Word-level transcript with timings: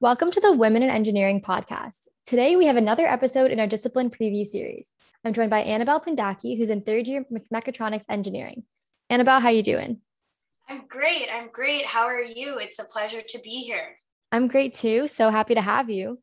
Welcome 0.00 0.30
to 0.30 0.40
the 0.40 0.52
Women 0.52 0.82
in 0.82 0.90
Engineering 0.90 1.40
podcast. 1.40 2.06
Today 2.24 2.54
we 2.54 2.66
have 2.66 2.76
another 2.76 3.06
episode 3.06 3.50
in 3.50 3.58
our 3.58 3.66
discipline 3.66 4.10
preview 4.10 4.46
series. 4.46 4.92
I'm 5.24 5.32
joined 5.32 5.50
by 5.50 5.60
Annabelle 5.60 6.00
Pundaky, 6.00 6.56
who's 6.56 6.70
in 6.70 6.82
third 6.82 7.08
year 7.08 7.26
mechatronics 7.52 8.04
engineering. 8.08 8.62
Annabelle, 9.10 9.40
how 9.40 9.48
you 9.48 9.62
doing? 9.62 10.00
I'm 10.68 10.86
great. 10.86 11.28
I'm 11.32 11.48
great. 11.50 11.84
How 11.84 12.06
are 12.06 12.22
you? 12.22 12.58
It's 12.58 12.78
a 12.78 12.84
pleasure 12.84 13.22
to 13.28 13.38
be 13.40 13.62
here. 13.62 13.98
I'm 14.30 14.46
great 14.46 14.74
too. 14.74 15.08
So 15.08 15.30
happy 15.30 15.54
to 15.54 15.62
have 15.62 15.90
you. 15.90 16.20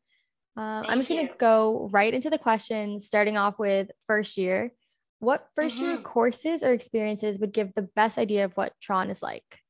Uh, 0.56 0.82
I'm 0.86 1.00
just 1.00 1.10
going 1.10 1.28
to 1.28 1.34
go 1.36 1.90
right 1.92 2.14
into 2.14 2.30
the 2.30 2.38
questions, 2.38 3.06
starting 3.06 3.36
off 3.36 3.58
with 3.58 3.90
first 4.06 4.38
year. 4.38 4.72
What 5.18 5.48
1st 5.58 5.66
mm-hmm. 5.66 5.84
year 5.84 5.96
courses 5.98 6.62
or 6.62 6.72
experiences 6.72 7.38
would 7.38 7.52
give 7.52 7.74
the 7.74 7.88
best 7.96 8.16
idea 8.16 8.46
of 8.46 8.56
what 8.56 8.72
Tron 8.80 9.10
is 9.10 9.22
like? 9.22 9.60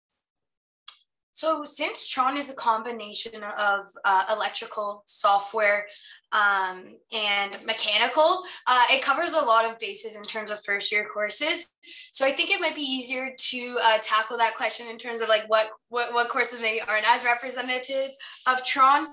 So, 1.37 1.64
since 1.66 2.09
Tron 2.09 2.39
is 2.39 2.50
a 2.50 2.57
combination 2.57 3.43
of 3.45 3.85
uh, 4.07 4.25
electrical, 4.32 5.03
software, 5.07 5.86
um, 6.32 6.96
and 7.12 7.59
mechanical, 7.67 8.43
uh, 8.67 8.85
it 8.90 9.03
covers 9.03 9.35
a 9.35 9.45
lot 9.45 9.67
of 9.67 9.79
bases 9.79 10.17
in 10.17 10.22
terms 10.22 10.50
of 10.50 10.64
first 10.64 10.90
year 10.90 11.07
courses. 11.12 11.71
So, 12.11 12.25
I 12.25 12.32
think 12.32 12.50
it 12.50 12.59
might 12.59 12.75
be 12.75 12.81
easier 12.81 13.35
to 13.36 13.76
uh, 13.82 13.99
tackle 14.00 14.39
that 14.39 14.57
question 14.57 14.89
in 14.89 14.96
terms 14.96 15.21
of 15.21 15.29
like 15.29 15.43
what, 15.49 15.68
what, 15.90 16.14
what 16.14 16.31
courses 16.31 16.62
maybe 16.62 16.81
aren't 16.81 17.07
as 17.07 17.22
representative 17.22 18.12
of 18.46 18.64
Tron. 18.64 19.09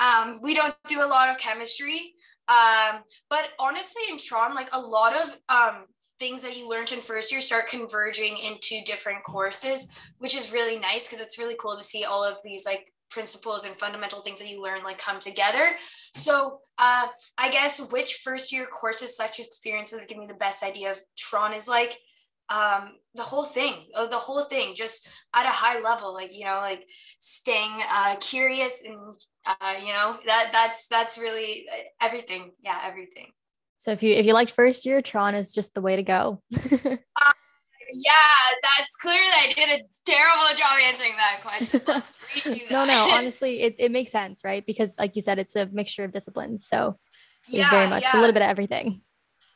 Um, 0.00 0.40
we 0.42 0.52
don't 0.52 0.74
do 0.88 1.00
a 1.00 1.06
lot 1.06 1.30
of 1.30 1.38
chemistry, 1.38 2.14
um, 2.48 3.02
but 3.30 3.50
honestly, 3.60 4.02
in 4.10 4.18
Tron, 4.18 4.52
like 4.52 4.70
a 4.72 4.80
lot 4.80 5.14
of 5.14 5.28
um, 5.48 5.84
things 6.18 6.42
that 6.42 6.56
you 6.56 6.68
learned 6.68 6.92
in 6.92 7.00
first 7.00 7.30
year 7.30 7.40
start 7.40 7.68
converging 7.68 8.36
into 8.38 8.82
different 8.84 9.22
courses, 9.24 9.96
which 10.18 10.36
is 10.36 10.52
really 10.52 10.78
nice 10.78 11.08
because 11.08 11.24
it's 11.24 11.38
really 11.38 11.56
cool 11.58 11.76
to 11.76 11.82
see 11.82 12.04
all 12.04 12.24
of 12.24 12.38
these 12.44 12.66
like 12.66 12.92
principles 13.10 13.64
and 13.64 13.74
fundamental 13.76 14.20
things 14.20 14.40
that 14.40 14.48
you 14.48 14.62
learn 14.62 14.82
like 14.82 14.98
come 14.98 15.18
together. 15.18 15.70
So 16.14 16.60
uh, 16.78 17.06
I 17.38 17.50
guess 17.50 17.90
which 17.90 18.20
first 18.24 18.52
year 18.52 18.66
courses 18.66 19.16
such 19.16 19.38
experiences 19.38 20.00
would 20.00 20.08
give 20.08 20.18
me 20.18 20.26
the 20.26 20.34
best 20.34 20.64
idea 20.64 20.90
of 20.90 20.98
Tron 21.16 21.52
is 21.52 21.68
like 21.68 21.96
um, 22.48 22.92
the 23.14 23.22
whole 23.22 23.44
thing, 23.44 23.86
uh, 23.94 24.06
the 24.06 24.16
whole 24.16 24.44
thing, 24.44 24.74
just 24.74 25.08
at 25.34 25.46
a 25.46 25.50
high 25.50 25.80
level, 25.80 26.12
like 26.14 26.36
you 26.36 26.44
know, 26.44 26.56
like 26.56 26.86
staying 27.18 27.72
uh, 27.90 28.16
curious 28.20 28.84
and 28.84 28.98
uh, 29.44 29.74
you 29.80 29.92
know 29.92 30.18
that 30.26 30.50
that's 30.52 30.86
that's 30.86 31.18
really 31.18 31.66
uh, 31.72 31.82
everything. 32.00 32.52
Yeah, 32.62 32.78
everything. 32.84 33.32
So 33.78 33.92
if 33.92 34.02
you 34.02 34.12
if 34.12 34.26
you 34.26 34.32
liked 34.32 34.52
first 34.52 34.86
year, 34.86 35.02
Tron 35.02 35.34
is 35.34 35.52
just 35.52 35.74
the 35.74 35.80
way 35.80 35.96
to 35.96 36.02
go. 36.02 36.42
uh, 36.56 36.96
yeah, 37.92 38.12
that's 38.62 38.96
clear 38.96 39.20
that 39.20 39.46
I 39.48 39.52
did 39.52 39.68
a 39.68 39.84
terrible 40.04 40.56
job 40.56 40.78
answering 40.84 41.12
that 41.16 41.40
question. 41.42 41.82
Let's 41.86 42.18
redo 42.34 42.68
that. 42.68 42.70
no, 42.70 42.84
no, 42.84 43.10
honestly, 43.12 43.62
it, 43.62 43.76
it 43.78 43.92
makes 43.92 44.10
sense, 44.10 44.40
right? 44.44 44.64
Because 44.66 44.98
like 44.98 45.14
you 45.14 45.22
said, 45.22 45.38
it's 45.38 45.56
a 45.56 45.66
mixture 45.66 46.04
of 46.04 46.12
disciplines. 46.12 46.66
So 46.66 46.98
yeah, 47.48 47.70
very 47.70 47.88
much 47.88 48.02
yeah. 48.02 48.18
a 48.18 48.20
little 48.20 48.32
bit 48.32 48.42
of 48.42 48.48
everything. 48.48 49.02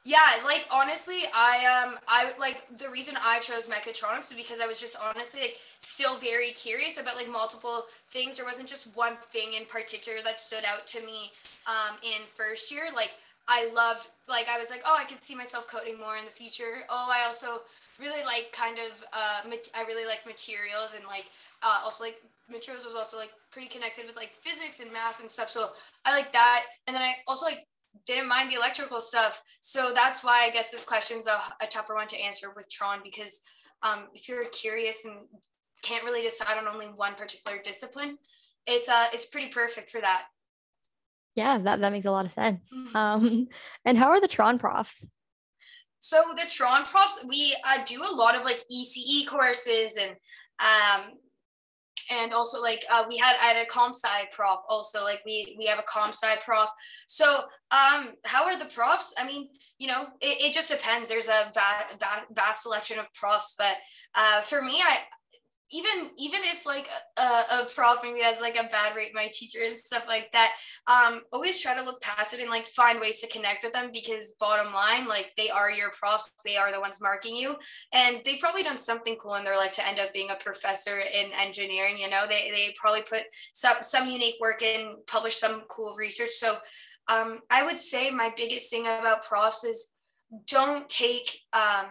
Yeah, 0.02 0.18
like 0.46 0.66
honestly, 0.72 1.24
I 1.34 1.84
um 1.84 1.98
I 2.08 2.32
like 2.38 2.66
the 2.78 2.88
reason 2.88 3.16
I 3.22 3.38
chose 3.40 3.66
mechatronics 3.66 4.30
is 4.30 4.36
because 4.36 4.58
I 4.60 4.66
was 4.66 4.80
just 4.80 4.96
honestly 5.02 5.42
like 5.42 5.56
still 5.78 6.16
very 6.16 6.50
curious 6.50 6.98
about 6.98 7.16
like 7.16 7.28
multiple 7.28 7.84
things. 8.08 8.38
There 8.38 8.46
wasn't 8.46 8.68
just 8.68 8.96
one 8.96 9.16
thing 9.16 9.52
in 9.54 9.66
particular 9.66 10.20
that 10.24 10.38
stood 10.38 10.64
out 10.64 10.86
to 10.88 11.04
me 11.04 11.32
um 11.66 11.96
in 12.02 12.26
first 12.26 12.72
year. 12.72 12.84
Like 12.94 13.10
I 13.48 13.70
love 13.74 14.06
like 14.28 14.48
I 14.48 14.58
was 14.58 14.70
like, 14.70 14.82
oh, 14.86 14.96
I 14.98 15.04
could 15.04 15.22
see 15.24 15.34
myself 15.34 15.68
coding 15.68 15.98
more 15.98 16.16
in 16.16 16.24
the 16.24 16.30
future. 16.30 16.84
Oh, 16.88 17.10
I 17.12 17.24
also 17.26 17.60
really 17.98 18.22
like 18.24 18.50
kind 18.52 18.78
of 18.78 19.04
uh, 19.12 19.42
I 19.44 19.82
really 19.86 20.06
like 20.06 20.24
materials 20.26 20.94
and 20.94 21.04
like 21.06 21.26
uh, 21.62 21.80
also 21.84 22.04
like 22.04 22.16
materials 22.50 22.84
was 22.84 22.94
also 22.94 23.16
like 23.16 23.30
pretty 23.50 23.68
connected 23.68 24.06
with 24.06 24.16
like 24.16 24.30
physics 24.30 24.80
and 24.80 24.92
math 24.92 25.20
and 25.20 25.30
stuff. 25.30 25.50
So 25.50 25.70
I 26.04 26.12
like 26.12 26.32
that. 26.32 26.64
And 26.86 26.94
then 26.94 27.02
I 27.02 27.14
also 27.26 27.46
like 27.46 27.66
didn't 28.06 28.28
mind 28.28 28.50
the 28.50 28.56
electrical 28.56 29.00
stuff. 29.00 29.42
So 29.60 29.92
that's 29.94 30.24
why 30.24 30.46
I 30.46 30.50
guess 30.50 30.70
this 30.70 30.84
question's 30.84 31.26
a, 31.26 31.40
a 31.62 31.66
tougher 31.66 31.94
one 31.94 32.08
to 32.08 32.20
answer 32.20 32.48
with 32.54 32.70
Tron 32.70 33.00
because 33.02 33.42
um, 33.82 34.04
if 34.14 34.28
you're 34.28 34.44
curious 34.46 35.04
and 35.04 35.16
can't 35.82 36.04
really 36.04 36.22
decide 36.22 36.58
on 36.58 36.68
only 36.68 36.86
one 36.86 37.14
particular 37.14 37.58
discipline, 37.62 38.16
it's 38.66 38.88
uh 38.88 39.06
it's 39.12 39.26
pretty 39.26 39.48
perfect 39.48 39.90
for 39.90 40.00
that. 40.00 40.24
Yeah, 41.40 41.56
that, 41.56 41.80
that 41.80 41.92
makes 41.92 42.04
a 42.04 42.10
lot 42.10 42.26
of 42.26 42.32
sense. 42.32 42.70
Mm-hmm. 42.70 42.96
Um, 42.96 43.48
and 43.86 43.96
how 43.96 44.10
are 44.10 44.20
the 44.20 44.28
Tron 44.28 44.58
profs? 44.58 45.10
So 46.00 46.22
the 46.36 46.46
Tron 46.48 46.84
profs, 46.84 47.24
we 47.26 47.56
uh, 47.64 47.82
do 47.86 48.02
a 48.02 48.14
lot 48.14 48.36
of 48.36 48.44
like 48.44 48.60
ECE 48.70 49.26
courses 49.26 49.96
and 49.96 50.12
um, 50.60 51.12
and 52.12 52.34
also 52.34 52.60
like 52.60 52.84
uh, 52.90 53.04
we 53.08 53.16
had 53.16 53.36
I 53.40 53.46
had 53.52 53.56
a 53.56 53.66
comp 53.66 53.94
sci 53.94 54.08
prof 54.32 54.60
also 54.68 55.02
like 55.02 55.20
we 55.24 55.56
we 55.58 55.64
have 55.66 55.78
a 55.78 55.84
comp 55.88 56.12
sci 56.12 56.36
prof. 56.44 56.68
So 57.06 57.24
um, 57.70 58.14
how 58.24 58.44
are 58.44 58.58
the 58.58 58.66
profs? 58.66 59.14
I 59.18 59.26
mean, 59.26 59.48
you 59.78 59.88
know, 59.88 60.02
it, 60.20 60.42
it 60.42 60.52
just 60.52 60.70
depends. 60.70 61.08
There's 61.08 61.28
a 61.28 61.50
vast, 61.54 62.00
vast, 62.00 62.26
vast 62.32 62.62
selection 62.64 62.98
of 62.98 63.06
profs, 63.14 63.54
but 63.56 63.76
uh, 64.14 64.42
for 64.42 64.60
me, 64.60 64.82
I 64.82 64.98
even 65.72 66.10
even 66.18 66.40
if 66.44 66.66
like 66.66 66.88
a, 67.16 67.22
a 67.22 67.68
prof 67.74 67.98
maybe 68.02 68.20
has 68.20 68.40
like 68.40 68.56
a 68.56 68.68
bad 68.68 68.96
rate 68.96 69.12
my 69.14 69.30
teachers 69.32 69.66
and 69.66 69.74
stuff 69.74 70.08
like 70.08 70.30
that 70.32 70.50
um 70.86 71.22
always 71.32 71.60
try 71.60 71.76
to 71.76 71.84
look 71.84 72.00
past 72.00 72.34
it 72.34 72.40
and 72.40 72.50
like 72.50 72.66
find 72.66 73.00
ways 73.00 73.20
to 73.20 73.28
connect 73.28 73.62
with 73.62 73.72
them 73.72 73.90
because 73.92 74.36
bottom 74.40 74.72
line 74.72 75.06
like 75.06 75.32
they 75.36 75.48
are 75.48 75.70
your 75.70 75.90
profs 75.90 76.32
they 76.44 76.56
are 76.56 76.72
the 76.72 76.80
ones 76.80 77.00
marking 77.00 77.36
you 77.36 77.54
and 77.92 78.20
they've 78.24 78.40
probably 78.40 78.62
done 78.62 78.78
something 78.78 79.16
cool 79.16 79.34
in 79.34 79.44
their 79.44 79.56
life 79.56 79.72
to 79.72 79.86
end 79.86 80.00
up 80.00 80.12
being 80.12 80.30
a 80.30 80.36
professor 80.36 80.98
in 80.98 81.30
engineering 81.32 81.98
you 81.98 82.08
know? 82.08 82.24
They, 82.28 82.50
they 82.50 82.74
probably 82.76 83.02
put 83.02 83.22
some 83.52 83.76
some 83.80 84.08
unique 84.08 84.36
work 84.40 84.62
in 84.62 84.96
publish 85.06 85.36
some 85.36 85.62
cool 85.68 85.94
research 85.96 86.30
so 86.30 86.56
um 87.08 87.40
i 87.50 87.64
would 87.64 87.78
say 87.78 88.10
my 88.10 88.32
biggest 88.36 88.70
thing 88.70 88.82
about 88.82 89.24
profs 89.24 89.64
is 89.64 89.94
don't 90.46 90.88
take 90.88 91.28
um 91.52 91.86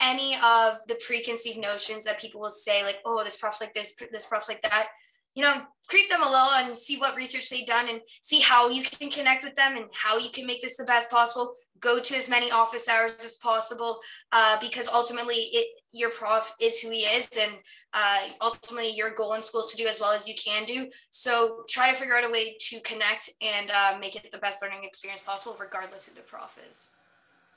any 0.00 0.34
of 0.36 0.78
the 0.86 0.98
preconceived 1.06 1.58
notions 1.58 2.04
that 2.04 2.20
people 2.20 2.40
will 2.40 2.50
say, 2.50 2.82
like, 2.82 2.98
oh, 3.04 3.22
this 3.24 3.36
prof's 3.36 3.60
like 3.60 3.74
this, 3.74 3.96
this 4.12 4.26
prof's 4.26 4.48
like 4.48 4.62
that, 4.62 4.88
you 5.34 5.42
know, 5.42 5.62
creep 5.88 6.08
them 6.10 6.22
a 6.22 6.28
little 6.28 6.50
and 6.54 6.78
see 6.78 6.98
what 6.98 7.16
research 7.16 7.48
they've 7.48 7.66
done 7.66 7.88
and 7.88 8.00
see 8.20 8.40
how 8.40 8.68
you 8.68 8.82
can 8.82 9.08
connect 9.08 9.44
with 9.44 9.54
them 9.54 9.76
and 9.76 9.86
how 9.92 10.18
you 10.18 10.30
can 10.30 10.46
make 10.46 10.60
this 10.60 10.76
the 10.76 10.84
best 10.84 11.10
possible. 11.10 11.54
Go 11.80 12.00
to 12.00 12.16
as 12.16 12.28
many 12.28 12.50
office 12.50 12.88
hours 12.88 13.12
as 13.24 13.36
possible 13.36 14.00
uh, 14.32 14.58
because 14.60 14.88
ultimately 14.88 15.48
it 15.52 15.68
your 15.92 16.10
prof 16.10 16.54
is 16.60 16.80
who 16.80 16.90
he 16.90 16.98
is 16.98 17.30
and 17.40 17.52
uh, 17.94 18.18
ultimately 18.42 18.90
your 18.90 19.14
goal 19.14 19.32
in 19.34 19.40
school 19.40 19.62
is 19.62 19.70
to 19.70 19.82
do 19.82 19.88
as 19.88 20.00
well 20.00 20.12
as 20.12 20.28
you 20.28 20.34
can 20.34 20.64
do 20.64 20.86
so 21.10 21.62
try 21.66 21.90
to 21.90 21.96
figure 21.96 22.14
out 22.14 22.28
a 22.28 22.30
way 22.30 22.54
to 22.60 22.78
connect 22.82 23.30
and 23.40 23.70
uh, 23.70 23.96
make 23.98 24.14
it 24.14 24.30
the 24.30 24.38
best 24.38 24.62
learning 24.62 24.84
experience 24.84 25.22
possible 25.22 25.56
regardless 25.58 26.06
who 26.06 26.14
the 26.14 26.20
prof 26.20 26.58
is 26.68 26.98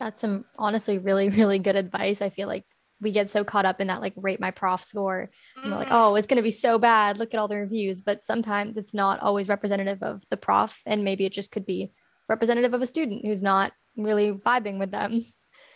that's 0.02 0.22
some 0.22 0.46
honestly 0.58 0.98
really, 0.98 1.30
really 1.30 1.60
good 1.60 1.76
advice. 1.76 2.22
I 2.22 2.30
feel 2.30 2.48
like 2.48 2.66
we 3.00 3.12
get 3.12 3.30
so 3.30 3.44
caught 3.44 3.66
up 3.66 3.82
in 3.82 3.88
that 3.88 4.02
like 4.02 4.14
rate 4.16 4.40
my 4.40 4.52
prof 4.52 4.84
score. 4.84 5.30
Mm-hmm. 5.58 5.64
And 5.64 5.72
we're 5.72 5.78
like, 5.80 5.88
mm-hmm. 5.88 5.96
oh, 5.96 6.16
it's 6.16 6.28
going 6.28 6.38
to 6.38 6.44
be 6.44 6.52
so 6.52 6.78
bad. 6.78 7.18
Look 7.18 7.34
at 7.34 7.40
all 7.40 7.48
the 7.48 7.56
reviews. 7.56 8.02
But 8.02 8.22
sometimes 8.22 8.78
it's 8.78 8.94
not 8.94 9.20
always 9.22 9.48
representative 9.48 10.04
of 10.04 10.24
the 10.30 10.38
prof. 10.38 10.82
And 10.86 11.04
maybe 11.04 11.26
it 11.26 11.34
just 11.34 11.52
could 11.52 11.66
be 11.66 11.92
representative 12.30 12.74
of 12.74 12.82
a 12.82 12.88
student 12.88 13.26
who's 13.26 13.42
not 13.42 13.74
really 13.98 14.32
vibing 14.32 14.78
with 14.78 14.92
them. 14.92 15.24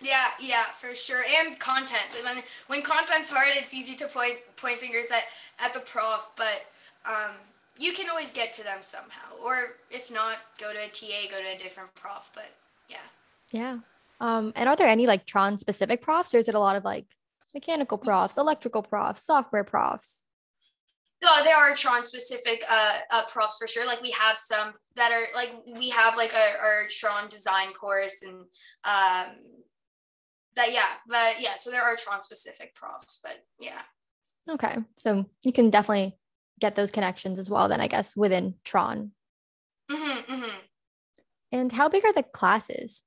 Yeah, 0.01 0.27
yeah, 0.39 0.65
for 0.65 0.93
sure. 0.93 1.23
And 1.39 1.57
content. 1.59 2.03
When 2.23 2.43
when 2.67 2.81
content's 2.83 3.31
hard, 3.31 3.49
it's 3.55 3.73
easy 3.73 3.95
to 3.95 4.07
point 4.07 4.35
point 4.57 4.77
fingers 4.77 5.07
at 5.11 5.23
at 5.59 5.73
the 5.73 5.79
prof, 5.79 6.31
but 6.35 6.65
um, 7.07 7.31
you 7.79 7.93
can 7.93 8.09
always 8.09 8.31
get 8.31 8.53
to 8.53 8.63
them 8.63 8.79
somehow. 8.81 9.35
Or 9.43 9.73
if 9.89 10.11
not, 10.11 10.37
go 10.59 10.71
to 10.71 10.79
a 10.79 10.87
TA, 10.89 11.31
go 11.31 11.41
to 11.41 11.55
a 11.55 11.57
different 11.57 11.93
prof. 11.95 12.29
But 12.35 12.51
yeah. 12.89 12.97
Yeah. 13.51 13.79
Um, 14.19 14.53
and 14.55 14.69
are 14.69 14.75
there 14.75 14.87
any 14.87 15.07
like 15.07 15.25
Tron 15.25 15.57
specific 15.57 16.01
profs, 16.01 16.33
or 16.33 16.37
is 16.37 16.49
it 16.49 16.55
a 16.55 16.59
lot 16.59 16.75
of 16.75 16.83
like 16.83 17.05
mechanical 17.53 17.97
profs, 17.97 18.37
electrical 18.37 18.83
profs, 18.83 19.25
software 19.25 19.63
profs? 19.63 20.25
No, 21.23 21.43
there 21.43 21.55
are 21.55 21.75
Tron 21.75 22.03
specific 22.03 22.63
uh, 22.69 22.99
uh, 23.11 23.25
profs 23.27 23.57
for 23.57 23.67
sure. 23.67 23.85
Like 23.85 24.01
we 24.01 24.11
have 24.11 24.37
some 24.37 24.73
that 24.95 25.11
are 25.11 25.33
like 25.33 25.49
we 25.65 25.89
have 25.89 26.17
like 26.17 26.33
a, 26.33 26.59
our 26.61 26.83
Tron 26.89 27.29
design 27.29 27.73
course 27.73 28.23
and 28.23 28.39
um, 28.83 29.35
that 30.55 30.71
yeah, 30.71 30.91
but 31.07 31.41
yeah. 31.41 31.55
So 31.55 31.71
there 31.71 31.81
are 31.81 31.95
Tron 31.95 32.21
specific 32.21 32.75
profs, 32.75 33.19
but 33.23 33.37
yeah. 33.59 33.81
Okay, 34.49 34.75
so 34.97 35.25
you 35.43 35.51
can 35.51 35.69
definitely 35.69 36.17
get 36.59 36.75
those 36.75 36.91
connections 36.91 37.39
as 37.39 37.49
well. 37.49 37.67
Then 37.67 37.81
I 37.81 37.87
guess 37.87 38.15
within 38.15 38.55
Tron. 38.63 39.11
Mm-hmm, 39.91 40.33
mm-hmm. 40.33 40.59
And 41.51 41.71
how 41.71 41.89
big 41.89 42.05
are 42.05 42.13
the 42.13 42.23
classes? 42.23 43.03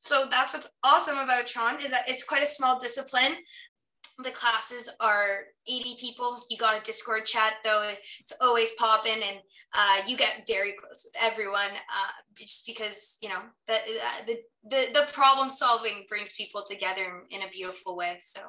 So 0.00 0.26
that's 0.30 0.52
what's 0.54 0.74
awesome 0.84 1.18
about 1.18 1.46
Tron 1.46 1.80
is 1.82 1.90
that 1.90 2.08
it's 2.08 2.24
quite 2.24 2.42
a 2.42 2.46
small 2.46 2.78
discipline. 2.78 3.36
The 4.22 4.30
classes 4.30 4.90
are 5.00 5.44
80 5.68 5.96
people. 6.00 6.42
You 6.50 6.56
got 6.56 6.76
a 6.76 6.80
Discord 6.82 7.24
chat 7.24 7.54
though. 7.62 7.92
It's 8.20 8.32
always 8.40 8.72
popping 8.72 9.22
and 9.22 9.38
uh, 9.72 10.02
you 10.06 10.16
get 10.16 10.44
very 10.46 10.72
close 10.72 11.06
with 11.06 11.22
everyone 11.22 11.70
uh, 11.70 12.10
just 12.36 12.66
because, 12.66 13.18
you 13.22 13.28
know, 13.28 13.40
the, 13.66 13.78
the, 14.26 14.38
the, 14.64 14.92
the 14.92 15.12
problem 15.12 15.50
solving 15.50 16.04
brings 16.08 16.32
people 16.32 16.64
together 16.66 17.22
in, 17.30 17.42
a 17.42 17.48
beautiful 17.48 17.96
way. 17.96 18.16
So 18.18 18.40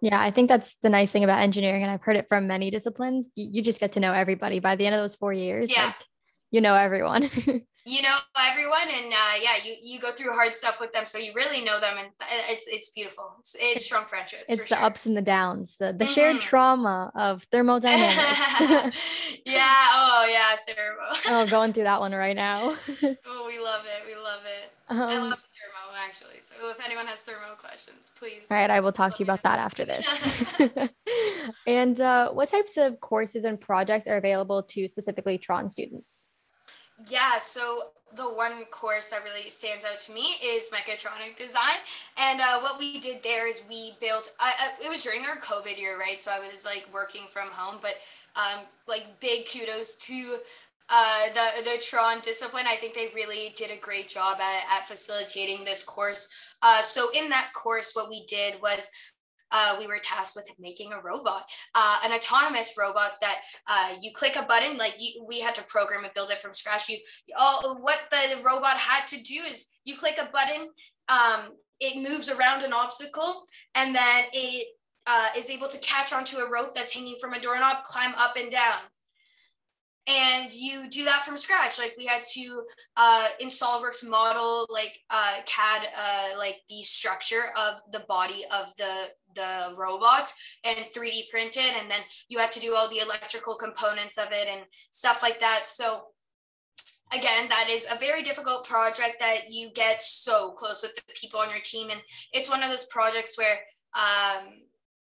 Yeah, 0.00 0.20
I 0.20 0.32
think 0.32 0.48
that's 0.48 0.76
the 0.82 0.90
nice 0.90 1.12
thing 1.12 1.24
about 1.24 1.40
engineering. 1.40 1.82
And 1.82 1.90
I've 1.90 2.02
heard 2.02 2.16
it 2.16 2.28
from 2.28 2.48
many 2.48 2.70
disciplines. 2.70 3.28
You, 3.36 3.48
you 3.52 3.62
just 3.62 3.78
get 3.78 3.92
to 3.92 4.00
know 4.00 4.12
everybody 4.12 4.58
by 4.58 4.74
the 4.74 4.86
end 4.86 4.94
of 4.96 5.00
those 5.00 5.14
four 5.14 5.32
years. 5.32 5.72
Yeah. 5.72 5.86
Like, 5.86 5.94
you 6.50 6.60
know 6.60 6.74
everyone. 6.74 7.30
you 7.86 8.02
know 8.02 8.16
everyone 8.50 8.88
and 8.92 9.12
uh, 9.12 9.38
yeah 9.40 9.52
you 9.64 9.76
you 9.80 10.00
go 10.00 10.10
through 10.10 10.32
hard 10.32 10.54
stuff 10.54 10.80
with 10.80 10.92
them 10.92 11.06
so 11.06 11.18
you 11.18 11.32
really 11.34 11.64
know 11.64 11.80
them 11.80 11.96
and 11.98 12.08
it's 12.50 12.66
it's 12.66 12.90
beautiful. 12.90 13.36
It's, 13.38 13.54
it's, 13.54 13.76
it's 13.76 13.86
strong 13.86 14.04
friendships 14.04 14.44
it's 14.48 14.68
the 14.68 14.76
sure. 14.76 14.84
ups 14.84 15.06
and 15.06 15.16
the 15.16 15.22
downs 15.22 15.76
the, 15.78 15.92
the 15.92 16.04
mm-hmm. 16.04 16.12
shared 16.12 16.40
trauma 16.40 17.12
of 17.14 17.44
thermodynamics 17.44 18.16
yeah 19.46 19.86
oh 19.94 20.26
yeah 20.28 20.56
thermo 20.66 20.98
oh 21.44 21.46
going 21.48 21.72
through 21.72 21.84
that 21.84 22.00
one 22.00 22.12
right 22.12 22.36
now. 22.36 22.74
Oh 23.28 23.44
we 23.46 23.58
love 23.60 23.84
it 23.84 24.06
we 24.06 24.14
love 24.20 24.40
it. 24.44 24.72
Um, 24.88 25.00
i 25.00 25.18
love 25.18 25.38
thermo 25.38 25.96
actually 26.04 26.40
so 26.40 26.54
if 26.68 26.84
anyone 26.84 27.06
has 27.06 27.20
thermo 27.22 27.54
questions 27.58 28.12
please 28.18 28.50
all 28.50 28.56
right 28.56 28.70
i 28.70 28.80
will 28.80 28.92
talk 28.92 29.14
to 29.14 29.20
you 29.20 29.24
about 29.24 29.42
that 29.44 29.58
after 29.58 29.84
this. 29.84 30.28
and 31.66 32.00
uh, 32.00 32.30
what 32.30 32.48
types 32.48 32.76
of 32.76 33.00
courses 33.00 33.44
and 33.44 33.60
projects 33.60 34.06
are 34.08 34.16
available 34.16 34.62
to 34.62 34.88
specifically 34.88 35.38
tron 35.38 35.70
students 35.70 36.30
yeah, 37.08 37.38
so 37.38 37.90
the 38.14 38.22
one 38.22 38.64
course 38.66 39.10
that 39.10 39.24
really 39.24 39.50
stands 39.50 39.84
out 39.84 39.98
to 39.98 40.12
me 40.12 40.36
is 40.42 40.70
mechatronic 40.70 41.36
design. 41.36 41.78
And 42.16 42.40
uh, 42.40 42.60
what 42.60 42.78
we 42.78 42.98
did 43.00 43.22
there 43.22 43.46
is 43.46 43.64
we 43.68 43.94
built, 44.00 44.34
I, 44.40 44.52
I, 44.58 44.86
it 44.86 44.88
was 44.88 45.02
during 45.02 45.24
our 45.24 45.36
COVID 45.36 45.78
year, 45.78 45.98
right? 45.98 46.20
So 46.20 46.30
I 46.30 46.38
was 46.38 46.64
like 46.64 46.88
working 46.94 47.26
from 47.28 47.48
home, 47.50 47.76
but 47.82 47.96
um, 48.36 48.64
like 48.86 49.04
big 49.20 49.46
kudos 49.50 49.96
to 49.96 50.38
uh, 50.88 51.26
the, 51.34 51.64
the 51.64 51.82
Tron 51.82 52.20
discipline. 52.20 52.64
I 52.68 52.76
think 52.76 52.94
they 52.94 53.10
really 53.14 53.52
did 53.56 53.70
a 53.70 53.76
great 53.76 54.08
job 54.08 54.38
at, 54.40 54.62
at 54.70 54.86
facilitating 54.86 55.64
this 55.64 55.84
course. 55.84 56.54
Uh, 56.62 56.80
so 56.80 57.10
in 57.12 57.28
that 57.30 57.52
course, 57.54 57.92
what 57.94 58.08
we 58.08 58.24
did 58.26 58.62
was 58.62 58.90
uh, 59.52 59.76
we 59.78 59.86
were 59.86 59.98
tasked 60.02 60.36
with 60.36 60.48
making 60.58 60.92
a 60.92 61.00
robot, 61.00 61.44
uh, 61.74 61.98
an 62.04 62.12
autonomous 62.12 62.74
robot 62.78 63.12
that 63.20 63.36
uh, 63.68 63.94
you 64.00 64.12
click 64.12 64.36
a 64.36 64.44
button. 64.44 64.76
Like 64.76 64.94
you, 64.98 65.24
we 65.26 65.40
had 65.40 65.54
to 65.56 65.64
program 65.64 66.04
and 66.04 66.14
build 66.14 66.30
it 66.30 66.40
from 66.40 66.54
scratch. 66.54 66.88
You 66.88 66.98
all 67.36 67.80
what 67.80 67.98
the 68.10 68.36
robot 68.42 68.78
had 68.78 69.06
to 69.08 69.22
do 69.22 69.42
is 69.48 69.68
you 69.84 69.96
click 69.96 70.18
a 70.20 70.30
button, 70.32 70.68
um, 71.08 71.56
it 71.80 72.02
moves 72.02 72.30
around 72.30 72.64
an 72.64 72.72
obstacle, 72.72 73.44
and 73.74 73.94
then 73.94 74.24
it 74.32 74.68
uh, 75.06 75.28
is 75.36 75.50
able 75.50 75.68
to 75.68 75.78
catch 75.78 76.12
onto 76.12 76.38
a 76.38 76.50
rope 76.50 76.74
that's 76.74 76.92
hanging 76.92 77.16
from 77.20 77.32
a 77.32 77.40
doorknob, 77.40 77.84
climb 77.84 78.14
up 78.16 78.36
and 78.36 78.50
down 78.50 78.78
and 80.06 80.52
you 80.52 80.88
do 80.88 81.04
that 81.04 81.24
from 81.24 81.36
scratch. 81.36 81.78
Like 81.78 81.94
we 81.98 82.06
had 82.06 82.22
to 82.34 82.62
uh, 82.96 83.28
in 83.40 83.48
solidworks 83.48 84.08
model 84.08 84.66
like 84.70 84.98
uh, 85.10 85.38
cad 85.46 85.88
uh, 85.96 86.38
like 86.38 86.56
the 86.68 86.82
structure 86.82 87.44
of 87.56 87.80
the 87.92 88.04
body 88.08 88.44
of 88.52 88.74
the 88.76 89.08
the 89.34 89.74
robot 89.76 90.32
and 90.64 90.86
3d 90.96 91.28
print 91.30 91.56
it 91.56 91.76
and 91.78 91.90
then 91.90 92.00
you 92.28 92.38
had 92.38 92.50
to 92.52 92.60
do 92.60 92.74
all 92.74 92.88
the 92.88 93.00
electrical 93.00 93.54
components 93.54 94.16
of 94.16 94.28
it 94.30 94.48
and 94.48 94.62
stuff 94.90 95.22
like 95.22 95.40
that. 95.40 95.66
So 95.66 96.02
again 97.12 97.48
that 97.48 97.68
is 97.70 97.86
a 97.90 97.98
very 97.98 98.22
difficult 98.22 98.66
project 98.66 99.16
that 99.20 99.50
you 99.50 99.70
get 99.74 100.02
so 100.02 100.52
close 100.52 100.82
with 100.82 100.94
the 100.94 101.02
people 101.14 101.38
on 101.38 101.50
your 101.50 101.60
team 101.60 101.90
and 101.90 102.00
it's 102.32 102.50
one 102.50 102.62
of 102.62 102.70
those 102.70 102.86
projects 102.86 103.38
where 103.38 103.58
um, 103.94 104.48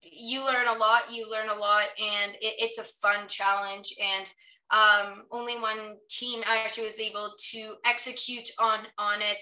you 0.01 0.45
learn 0.45 0.67
a 0.67 0.77
lot 0.77 1.03
you 1.11 1.29
learn 1.29 1.49
a 1.49 1.56
lot 1.56 1.85
and 2.01 2.33
it, 2.41 2.56
it's 2.59 2.77
a 2.77 2.83
fun 2.83 3.27
challenge 3.27 3.94
and 4.01 4.29
um, 4.71 5.25
only 5.31 5.60
one 5.60 5.98
team 6.10 6.42
actually 6.45 6.86
was 6.86 7.00
able 7.00 7.33
to 7.51 7.75
execute 7.86 8.50
on 8.60 8.80
on 8.98 9.21
it. 9.21 9.42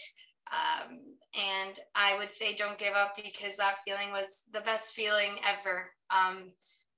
Um, 0.51 1.00
and 1.33 1.79
i 1.95 2.18
would 2.18 2.29
say 2.29 2.53
don't 2.53 2.77
give 2.77 2.94
up 2.94 3.15
because 3.15 3.56
that 3.56 3.77
feeling 3.85 4.12
was 4.12 4.44
the 4.53 4.62
best 4.62 4.95
feeling 4.95 5.38
ever. 5.47 5.89
Um, 6.09 6.51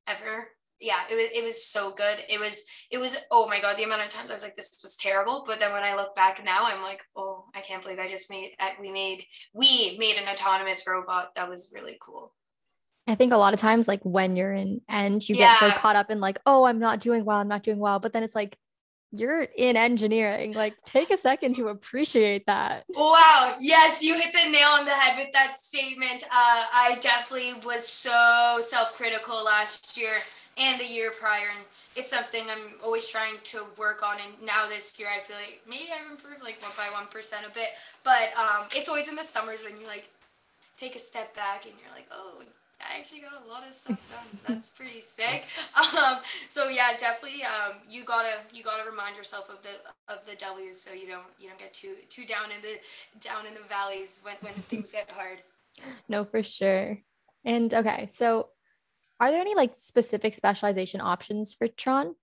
ever. 0.07 0.49
Yeah 0.79 1.01
it 1.09 1.15
was, 1.15 1.29
it 1.33 1.43
was 1.43 1.65
so 1.65 1.91
good. 1.91 2.19
It 2.27 2.39
was 2.39 2.65
it 2.89 2.97
was 2.97 3.25
oh 3.31 3.47
my 3.47 3.61
god 3.61 3.77
the 3.77 3.83
amount 3.83 4.01
of 4.01 4.09
times 4.09 4.31
i 4.31 4.33
was 4.33 4.43
like 4.43 4.55
this 4.55 4.79
was 4.81 4.97
terrible. 4.97 5.43
But 5.45 5.59
then 5.59 5.71
when 5.71 5.83
i 5.83 5.95
look 5.95 6.15
back 6.15 6.43
now 6.43 6.63
i'm 6.63 6.81
like 6.81 7.03
oh 7.15 7.45
i 7.53 7.61
can't 7.61 7.83
believe 7.83 7.99
i 7.99 8.07
just 8.07 8.31
made 8.31 8.55
we 8.81 8.91
made 8.91 9.23
we 9.53 9.97
made 9.99 10.17
an 10.17 10.27
autonomous 10.27 10.87
robot. 10.87 11.35
That 11.35 11.49
was 11.49 11.71
really 11.75 11.97
cool 12.01 12.33
I 13.07 13.15
think 13.15 13.33
a 13.33 13.37
lot 13.37 13.53
of 13.53 13.59
times, 13.59 13.87
like 13.87 14.01
when 14.03 14.35
you're 14.35 14.53
in 14.53 14.81
end, 14.89 15.27
you 15.27 15.35
yeah. 15.35 15.59
get 15.59 15.59
so 15.59 15.71
caught 15.79 15.95
up 15.95 16.09
in 16.09 16.19
like, 16.19 16.39
oh, 16.45 16.63
I'm 16.63 16.79
not 16.79 16.99
doing 16.99 17.25
well, 17.25 17.37
I'm 17.37 17.47
not 17.47 17.63
doing 17.63 17.79
well. 17.79 17.99
But 17.99 18.13
then 18.13 18.23
it's 18.23 18.35
like, 18.35 18.57
you're 19.13 19.43
in 19.43 19.77
engineering. 19.77 20.53
Like, 20.53 20.75
take 20.83 21.11
a 21.11 21.17
second 21.17 21.55
to 21.57 21.67
appreciate 21.67 22.47
that. 22.47 22.85
Wow. 22.89 23.57
Yes, 23.59 24.01
you 24.01 24.15
hit 24.15 24.33
the 24.33 24.49
nail 24.49 24.69
on 24.69 24.85
the 24.85 24.91
head 24.91 25.19
with 25.19 25.31
that 25.33 25.55
statement. 25.55 26.23
Uh, 26.23 26.65
I 26.73 26.97
definitely 26.99 27.53
was 27.63 27.87
so 27.87 28.57
self 28.61 28.95
critical 28.95 29.43
last 29.43 29.97
year 29.97 30.13
and 30.57 30.79
the 30.79 30.85
year 30.85 31.11
prior. 31.11 31.45
And 31.55 31.63
it's 31.95 32.09
something 32.09 32.43
I'm 32.49 32.73
always 32.83 33.07
trying 33.07 33.35
to 33.43 33.63
work 33.77 34.01
on. 34.01 34.15
And 34.15 34.45
now 34.47 34.67
this 34.67 34.99
year, 34.99 35.09
I 35.15 35.19
feel 35.19 35.35
like 35.35 35.61
maybe 35.69 35.89
I've 35.93 36.09
improved 36.09 36.41
like 36.41 36.59
one 36.61 36.71
by 36.75 36.85
1% 36.85 37.47
a 37.47 37.53
bit. 37.53 37.69
But 38.03 38.33
um, 38.35 38.67
it's 38.75 38.89
always 38.89 39.09
in 39.09 39.15
the 39.15 39.23
summers 39.23 39.63
when 39.63 39.79
you 39.79 39.85
like 39.85 40.09
take 40.75 40.95
a 40.95 40.99
step 40.99 41.35
back 41.35 41.65
and 41.65 41.73
you're 41.79 41.93
like, 41.93 42.07
oh, 42.11 42.41
I 42.89 42.99
actually 42.99 43.21
got 43.21 43.33
a 43.45 43.49
lot 43.49 43.67
of 43.67 43.73
stuff 43.73 44.11
done. 44.11 44.39
That's 44.47 44.69
pretty 44.69 44.99
sick. 44.99 45.45
Um, 45.75 46.19
so 46.47 46.69
yeah, 46.69 46.95
definitely. 46.97 47.43
Um, 47.43 47.77
you 47.89 48.03
gotta 48.03 48.35
you 48.53 48.63
gotta 48.63 48.89
remind 48.89 49.15
yourself 49.15 49.49
of 49.49 49.61
the 49.61 49.69
of 50.11 50.25
the 50.25 50.35
W's 50.35 50.79
so 50.79 50.93
you 50.93 51.07
don't 51.07 51.25
you 51.39 51.49
don't 51.49 51.59
get 51.59 51.73
too 51.73 51.95
too 52.09 52.25
down 52.25 52.51
in 52.55 52.61
the 52.61 52.79
down 53.19 53.45
in 53.45 53.53
the 53.53 53.61
valleys 53.67 54.21
when 54.23 54.35
when 54.41 54.53
things 54.53 54.91
get 54.91 55.11
hard. 55.11 55.39
No, 56.07 56.25
for 56.25 56.43
sure. 56.43 56.99
And 57.45 57.73
okay, 57.73 58.07
so 58.11 58.49
are 59.19 59.31
there 59.31 59.41
any 59.41 59.55
like 59.55 59.75
specific 59.75 60.33
specialization 60.33 61.01
options 61.01 61.53
for 61.53 61.67
Tron? 61.67 62.15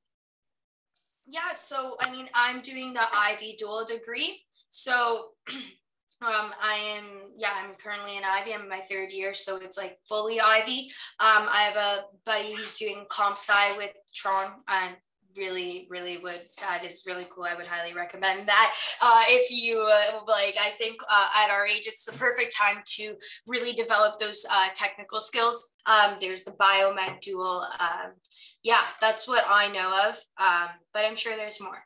Yeah, 1.27 1.53
so 1.55 1.97
I 2.01 2.11
mean, 2.11 2.29
I'm 2.35 2.61
doing 2.61 2.93
the 2.93 3.05
Ivey 3.15 3.57
dual 3.59 3.85
degree. 3.85 4.43
So 4.69 5.31
Um, 6.23 6.53
I 6.61 6.99
am, 6.99 7.05
yeah, 7.37 7.53
I'm 7.57 7.75
currently 7.77 8.19
in 8.19 8.25
Ivey. 8.25 8.53
I'm 8.53 8.63
in 8.63 8.69
my 8.69 8.81
third 8.81 9.11
year, 9.11 9.33
so 9.33 9.57
it's 9.57 9.79
like 9.79 9.97
fully 10.07 10.39
Ivey. 10.39 10.91
Um, 11.19 11.49
I 11.49 11.63
have 11.63 11.77
a 11.77 12.05
buddy 12.27 12.55
who's 12.55 12.77
doing 12.77 13.07
comp 13.09 13.39
sci 13.39 13.77
with 13.79 13.93
Tron, 14.15 14.53
I 14.69 14.97
really, 15.37 15.87
really 15.91 16.19
would. 16.19 16.43
That 16.61 16.85
is 16.85 17.05
really 17.07 17.27
cool. 17.31 17.45
I 17.45 17.55
would 17.55 17.67
highly 17.67 17.95
recommend 17.95 18.49
that. 18.49 18.75
Uh, 19.01 19.23
if 19.29 19.51
you 19.51 19.81
uh, 19.81 20.21
like, 20.27 20.57
I 20.61 20.71
think 20.79 21.01
uh, 21.11 21.29
at 21.37 21.51
our 21.51 21.67
age, 21.67 21.87
it's 21.87 22.05
the 22.05 22.13
perfect 22.13 22.55
time 22.55 22.83
to 22.97 23.15
really 23.47 23.73
develop 23.73 24.19
those 24.19 24.45
uh, 24.51 24.69
technical 24.75 25.21
skills. 25.21 25.77
Um, 25.87 26.17
there's 26.21 26.45
the 26.45 26.53
biomed 26.53 27.21
dual. 27.21 27.67
Um, 27.81 28.13
yeah, 28.63 28.83
that's 29.01 29.27
what 29.27 29.45
I 29.49 29.69
know 29.69 30.09
of. 30.09 30.17
Um, 30.39 30.69
but 30.93 31.05
I'm 31.05 31.17
sure 31.17 31.37
there's 31.37 31.61
more. 31.61 31.83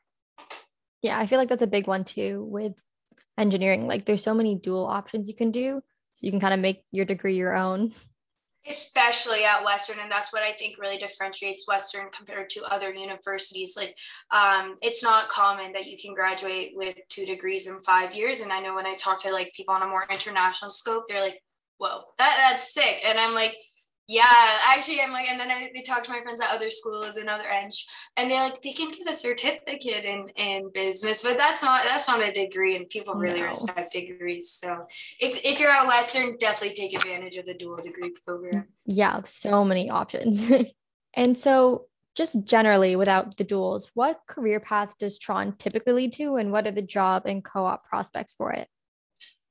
Yeah, 1.02 1.18
I 1.18 1.26
feel 1.26 1.38
like 1.38 1.48
that's 1.48 1.62
a 1.62 1.66
big 1.66 1.86
one 1.86 2.04
too 2.04 2.44
with 2.50 2.74
engineering. 3.38 3.86
Like 3.86 4.04
there's 4.04 4.22
so 4.22 4.34
many 4.34 4.54
dual 4.54 4.86
options 4.86 5.28
you 5.28 5.34
can 5.34 5.50
do 5.50 5.82
so 6.14 6.26
you 6.26 6.30
can 6.30 6.40
kind 6.40 6.54
of 6.54 6.60
make 6.60 6.84
your 6.92 7.04
degree 7.04 7.34
your 7.34 7.54
own. 7.54 7.92
Especially 8.66 9.44
at 9.44 9.62
western 9.62 9.98
and 10.00 10.10
that's 10.10 10.32
what 10.32 10.42
i 10.42 10.50
think 10.52 10.78
really 10.78 10.96
differentiates 10.96 11.68
western 11.68 12.08
compared 12.10 12.48
to 12.50 12.62
other 12.62 12.94
universities. 12.94 13.76
Like 13.76 13.94
um, 14.30 14.76
it's 14.80 15.02
not 15.02 15.28
common 15.28 15.72
that 15.72 15.86
you 15.86 15.98
can 15.98 16.14
graduate 16.14 16.72
with 16.74 16.96
two 17.10 17.26
degrees 17.26 17.66
in 17.66 17.78
five 17.80 18.14
years 18.14 18.40
and 18.40 18.50
i 18.52 18.60
know 18.60 18.74
when 18.74 18.86
i 18.86 18.94
talk 18.94 19.20
to 19.22 19.32
like 19.32 19.52
people 19.54 19.74
on 19.74 19.82
a 19.82 19.86
more 19.86 20.06
international 20.10 20.70
scope 20.70 21.04
they're 21.08 21.20
like 21.20 21.42
whoa 21.76 22.04
that, 22.18 22.36
that's 22.38 22.72
sick. 22.72 23.02
And 23.04 23.18
i'm 23.18 23.34
like 23.34 23.54
yeah, 24.06 24.58
actually, 24.68 25.00
I'm 25.00 25.12
like, 25.12 25.30
and 25.30 25.40
then 25.40 25.50
I, 25.50 25.70
they 25.74 25.80
talk 25.80 26.04
to 26.04 26.10
my 26.10 26.20
friends 26.20 26.40
at 26.40 26.54
other 26.54 26.68
schools 26.68 27.16
and 27.16 27.28
other 27.28 27.44
eng, 27.44 27.70
and 28.18 28.30
they're 28.30 28.42
like, 28.42 28.60
they 28.60 28.72
can 28.72 28.90
get 28.90 29.08
a 29.08 29.14
certificate 29.14 30.04
in 30.04 30.28
in 30.36 30.70
business, 30.74 31.22
but 31.22 31.38
that's 31.38 31.62
not 31.62 31.84
that's 31.84 32.06
not 32.06 32.20
a 32.20 32.30
degree, 32.30 32.76
and 32.76 32.88
people 32.90 33.14
really 33.14 33.40
no. 33.40 33.48
respect 33.48 33.92
degrees. 33.92 34.50
So 34.50 34.86
if 35.20 35.40
if 35.42 35.58
you're 35.58 35.70
at 35.70 35.86
Western, 35.86 36.36
definitely 36.36 36.74
take 36.74 36.94
advantage 36.94 37.36
of 37.36 37.46
the 37.46 37.54
dual 37.54 37.78
degree 37.78 38.12
program. 38.26 38.66
Yeah, 38.84 39.22
so 39.24 39.64
many 39.64 39.88
options, 39.88 40.52
and 41.14 41.38
so 41.38 41.86
just 42.14 42.44
generally 42.44 42.96
without 42.96 43.38
the 43.38 43.44
duals, 43.44 43.88
what 43.94 44.20
career 44.26 44.60
path 44.60 44.98
does 44.98 45.18
Tron 45.18 45.52
typically 45.52 45.94
lead 45.94 46.12
to, 46.14 46.36
and 46.36 46.52
what 46.52 46.66
are 46.66 46.72
the 46.72 46.82
job 46.82 47.22
and 47.24 47.42
co-op 47.42 47.84
prospects 47.86 48.34
for 48.34 48.52
it? 48.52 48.68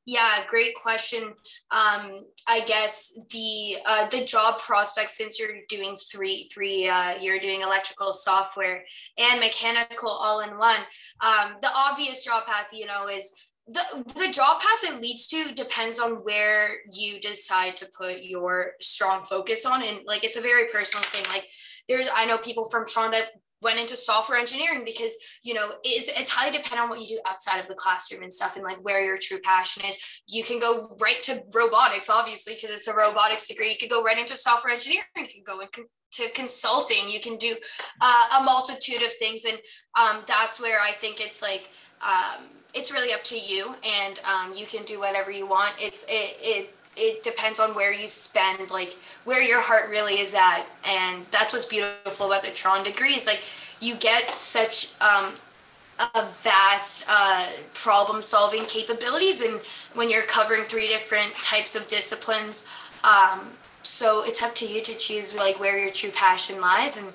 Yeah, 0.05 0.43
great 0.47 0.75
question. 0.75 1.23
Um, 1.71 2.25
I 2.45 2.61
guess 2.65 3.17
the 3.31 3.77
uh, 3.85 4.07
the 4.09 4.25
job 4.25 4.59
prospects 4.59 5.17
since 5.17 5.39
you're 5.39 5.59
doing 5.69 5.95
three 5.95 6.43
three 6.53 6.89
uh, 6.89 7.15
you're 7.21 7.39
doing 7.39 7.61
electrical 7.61 8.11
software 8.11 8.83
and 9.17 9.39
mechanical 9.39 10.09
all 10.09 10.41
in 10.41 10.57
one. 10.57 10.81
Um, 11.21 11.55
the 11.61 11.69
obvious 11.73 12.25
job 12.25 12.45
path, 12.45 12.67
you 12.73 12.85
know, 12.85 13.07
is 13.07 13.49
the 13.67 13.81
the 14.15 14.27
job 14.27 14.59
path 14.59 14.91
it 14.91 15.01
leads 15.01 15.27
to 15.29 15.53
depends 15.53 15.99
on 15.99 16.15
where 16.15 16.67
you 16.91 17.21
decide 17.21 17.77
to 17.77 17.87
put 17.97 18.23
your 18.23 18.73
strong 18.81 19.23
focus 19.23 19.65
on, 19.65 19.83
and 19.83 20.01
like 20.05 20.25
it's 20.25 20.37
a 20.37 20.41
very 20.41 20.67
personal 20.67 21.03
thing. 21.03 21.23
Like 21.33 21.47
there's 21.87 22.09
I 22.13 22.25
know 22.25 22.37
people 22.37 22.65
from 22.65 22.85
Toronto 22.85 23.19
that 23.19 23.29
went 23.63 23.79
into 23.79 23.95
software 23.95 24.37
engineering 24.37 24.83
because 24.85 25.15
you 25.43 25.53
know 25.53 25.71
it's 25.83 26.09
it's 26.09 26.31
highly 26.31 26.55
dependent 26.55 26.81
on 26.81 26.89
what 26.89 27.01
you 27.01 27.07
do 27.07 27.19
outside 27.27 27.59
of 27.59 27.67
the 27.67 27.75
classroom 27.75 28.21
and 28.23 28.31
stuff 28.31 28.55
and 28.55 28.63
like 28.63 28.77
where 28.83 29.03
your 29.03 29.17
true 29.17 29.39
passion 29.39 29.83
is. 29.85 29.97
You 30.27 30.43
can 30.43 30.59
go 30.59 30.95
right 31.01 31.21
to 31.23 31.43
robotics 31.53 32.09
obviously 32.09 32.55
because 32.55 32.71
it's 32.71 32.87
a 32.87 32.93
robotics 32.93 33.47
degree. 33.47 33.71
You 33.71 33.77
could 33.79 33.89
go 33.89 34.03
right 34.03 34.17
into 34.17 34.35
software 34.35 34.73
engineering. 34.73 35.03
You 35.17 35.27
can 35.27 35.43
go 35.45 35.61
into 35.61 36.33
consulting. 36.33 37.09
You 37.09 37.19
can 37.19 37.37
do 37.37 37.55
uh, 38.01 38.39
a 38.39 38.43
multitude 38.43 39.01
of 39.01 39.13
things. 39.13 39.45
And 39.45 39.57
um, 39.99 40.23
that's 40.27 40.59
where 40.59 40.79
i 40.81 40.91
think 40.91 41.19
it's 41.19 41.41
like 41.41 41.69
um, 42.01 42.43
it's 42.73 42.91
really 42.91 43.13
up 43.13 43.23
to 43.25 43.39
you. 43.39 43.75
And 43.85 44.19
um, 44.19 44.53
you 44.55 44.65
can 44.65 44.83
do 44.83 44.99
whatever 44.99 45.31
you 45.31 45.47
want. 45.47 45.73
It's 45.79 46.03
it, 46.09 46.37
it 46.41 46.69
it 46.95 47.23
depends 47.23 47.59
on 47.59 47.75
where 47.75 47.91
you 47.91 48.07
spend 48.07 48.69
like 48.71 48.93
where 49.25 49.41
your 49.41 49.61
heart 49.61 49.89
really 49.89 50.19
is 50.19 50.35
at. 50.35 50.65
And 50.85 51.23
that's 51.31 51.53
what's 51.53 51.65
beautiful 51.65 52.27
about 52.27 52.43
the 52.43 52.51
tron 52.51 52.83
degree 52.83 53.15
is 53.15 53.25
like 53.25 53.43
you 53.81 53.95
get 53.95 54.29
such 54.29 54.99
um, 55.01 55.33
a 55.99 56.25
vast 56.43 57.05
uh, 57.09 57.47
problem 57.73 58.21
solving 58.21 58.65
capabilities 58.65 59.41
and 59.41 59.59
when 59.95 60.09
you're 60.09 60.23
covering 60.23 60.63
three 60.63 60.87
different 60.87 61.33
types 61.35 61.75
of 61.75 61.87
disciplines. 61.87 62.71
Um, 63.03 63.41
so 63.83 64.23
it's 64.25 64.41
up 64.41 64.55
to 64.55 64.65
you 64.65 64.81
to 64.81 64.95
choose 64.95 65.35
like 65.35 65.59
where 65.59 65.77
your 65.77 65.91
true 65.91 66.11
passion 66.11 66.61
lies. 66.61 66.97
And 66.97 67.07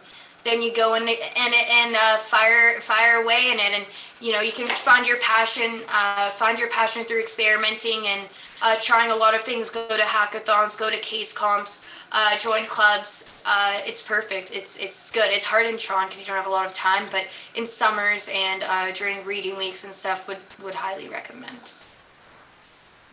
then 0.45 0.63
you 0.63 0.73
go 0.75 0.95
and 0.95 1.09
and 1.09 1.55
and 1.55 1.97
uh, 1.97 2.19
fire 2.19 2.81
fire 2.81 3.23
away 3.23 3.51
in 3.53 3.59
it. 3.59 3.73
And 3.73 3.87
you 4.21 4.33
know 4.33 4.41
you 4.41 4.53
can 4.53 4.67
find 4.67 5.07
your 5.07 5.19
passion 5.19 5.83
uh, 5.93 6.31
find 6.31 6.59
your 6.59 6.69
passion 6.71 7.05
through 7.05 7.21
experimenting 7.21 8.07
and 8.07 8.29
uh, 8.63 8.77
trying 8.81 9.11
a 9.11 9.17
lot 9.17 9.35
of 9.35 9.41
things. 9.43 9.71
Go 9.71 9.89
to 9.89 10.03
hackathons, 10.03 10.79
go 10.79 10.91
to 10.91 10.97
case 10.99 11.37
comps, 11.37 11.87
uh, 12.13 12.39
join 12.39 12.67
clubs. 12.67 13.45
Uh, 13.47 13.81
it's 13.87 14.03
perfect. 14.03 14.51
It's 14.55 14.77
it's 14.79 15.11
good. 15.13 15.31
It's 15.31 15.45
hard 15.45 15.67
in 15.67 15.79
Tron 15.79 16.07
because 16.07 16.21
you 16.21 16.27
don't 16.27 16.37
have 16.37 16.47
a 16.47 16.55
lot 16.55 16.67
of 16.67 16.75
time, 16.75 17.05
but 17.11 17.27
in 17.55 17.67
summers 17.67 18.31
and 18.35 18.63
uh, 18.63 18.93
during 18.93 19.25
reading 19.25 19.57
weeks 19.57 19.85
and 19.85 19.93
stuff, 19.93 20.29
would 20.29 20.39
would 20.65 20.75
highly 20.75 21.09
recommend. 21.09 21.73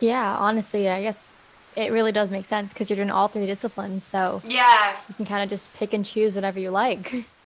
Yeah, 0.00 0.36
honestly, 0.36 0.88
I 0.88 1.02
guess 1.02 1.32
it 1.76 1.92
really 1.92 2.12
does 2.12 2.30
make 2.30 2.44
sense 2.44 2.72
because 2.72 2.90
you're 2.90 2.96
doing 2.96 3.10
all 3.10 3.28
three 3.28 3.46
disciplines. 3.46 4.04
So 4.04 4.40
yeah, 4.44 4.96
you 5.08 5.14
can 5.14 5.26
kind 5.26 5.42
of 5.42 5.50
just 5.50 5.76
pick 5.76 5.92
and 5.92 6.04
choose 6.04 6.34
whatever 6.34 6.60
you 6.60 6.70
like. 6.70 7.24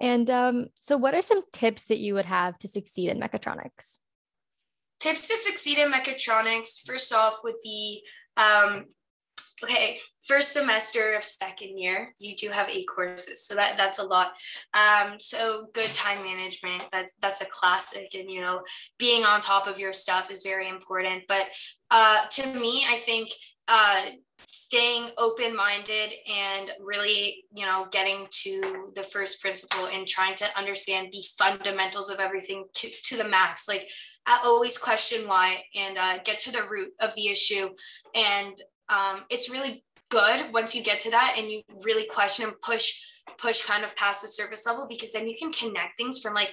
And 0.00 0.30
um, 0.30 0.68
so, 0.80 0.96
what 0.96 1.14
are 1.14 1.20
some 1.20 1.42
tips 1.52 1.84
that 1.84 1.98
you 1.98 2.14
would 2.14 2.24
have 2.24 2.58
to 2.60 2.68
succeed 2.68 3.10
in 3.10 3.20
mechatronics? 3.20 4.00
Tips 5.00 5.28
to 5.28 5.36
succeed 5.36 5.78
in 5.78 5.90
mechatronics 5.90 6.86
first 6.86 7.12
off 7.12 7.40
would 7.42 7.60
be 7.62 8.02
um, 8.36 8.84
okay 9.62 9.98
first 10.26 10.52
semester 10.52 11.14
of 11.14 11.24
second 11.24 11.76
year 11.76 12.12
you 12.18 12.36
do 12.36 12.50
have 12.50 12.70
eight 12.70 12.86
courses 12.86 13.44
so 13.44 13.54
that 13.54 13.76
that's 13.76 13.98
a 13.98 14.04
lot. 14.04 14.32
Um, 14.74 15.18
so 15.18 15.66
good 15.74 15.92
time 15.94 16.22
management 16.22 16.84
that's 16.92 17.14
that's 17.20 17.40
a 17.40 17.46
classic 17.46 18.10
and 18.14 18.30
you 18.30 18.40
know 18.40 18.60
being 18.98 19.24
on 19.24 19.40
top 19.40 19.66
of 19.66 19.80
your 19.80 19.92
stuff 19.92 20.30
is 20.30 20.44
very 20.44 20.68
important. 20.68 21.24
But 21.26 21.46
uh, 21.90 22.26
to 22.30 22.46
me 22.60 22.84
i 22.88 22.98
think 22.98 23.28
uh, 23.70 24.02
staying 24.46 25.10
open 25.16 25.54
minded 25.54 26.12
and 26.28 26.70
really 26.80 27.44
you 27.54 27.64
know 27.64 27.86
getting 27.92 28.26
to 28.30 28.90
the 28.94 29.02
first 29.02 29.40
principle 29.40 29.86
and 29.92 30.06
trying 30.06 30.34
to 30.34 30.46
understand 30.58 31.08
the 31.12 31.22
fundamentals 31.38 32.10
of 32.10 32.20
everything 32.20 32.64
to, 32.74 32.88
to 33.04 33.16
the 33.16 33.28
max 33.28 33.68
like 33.68 33.88
I 34.26 34.40
always 34.44 34.78
question 34.78 35.26
why 35.26 35.62
and 35.74 35.98
uh, 35.98 36.18
get 36.24 36.40
to 36.40 36.52
the 36.52 36.68
root 36.70 36.92
of 37.00 37.14
the 37.14 37.28
issue. 37.28 37.70
And 38.14 38.54
um, 38.88 39.24
it's 39.30 39.50
really 39.50 39.84
good 40.10 40.52
once 40.52 40.74
you 40.74 40.82
get 40.82 41.00
to 41.00 41.10
that 41.10 41.36
and 41.38 41.50
you 41.50 41.62
really 41.84 42.06
question 42.06 42.46
and 42.46 42.60
push 42.62 43.00
push 43.38 43.64
kind 43.64 43.84
of 43.84 43.96
past 43.96 44.22
the 44.22 44.28
surface 44.28 44.66
level 44.66 44.86
because 44.88 45.12
then 45.12 45.26
you 45.26 45.34
can 45.38 45.52
connect 45.52 45.96
things 45.96 46.20
from 46.20 46.34
like 46.34 46.50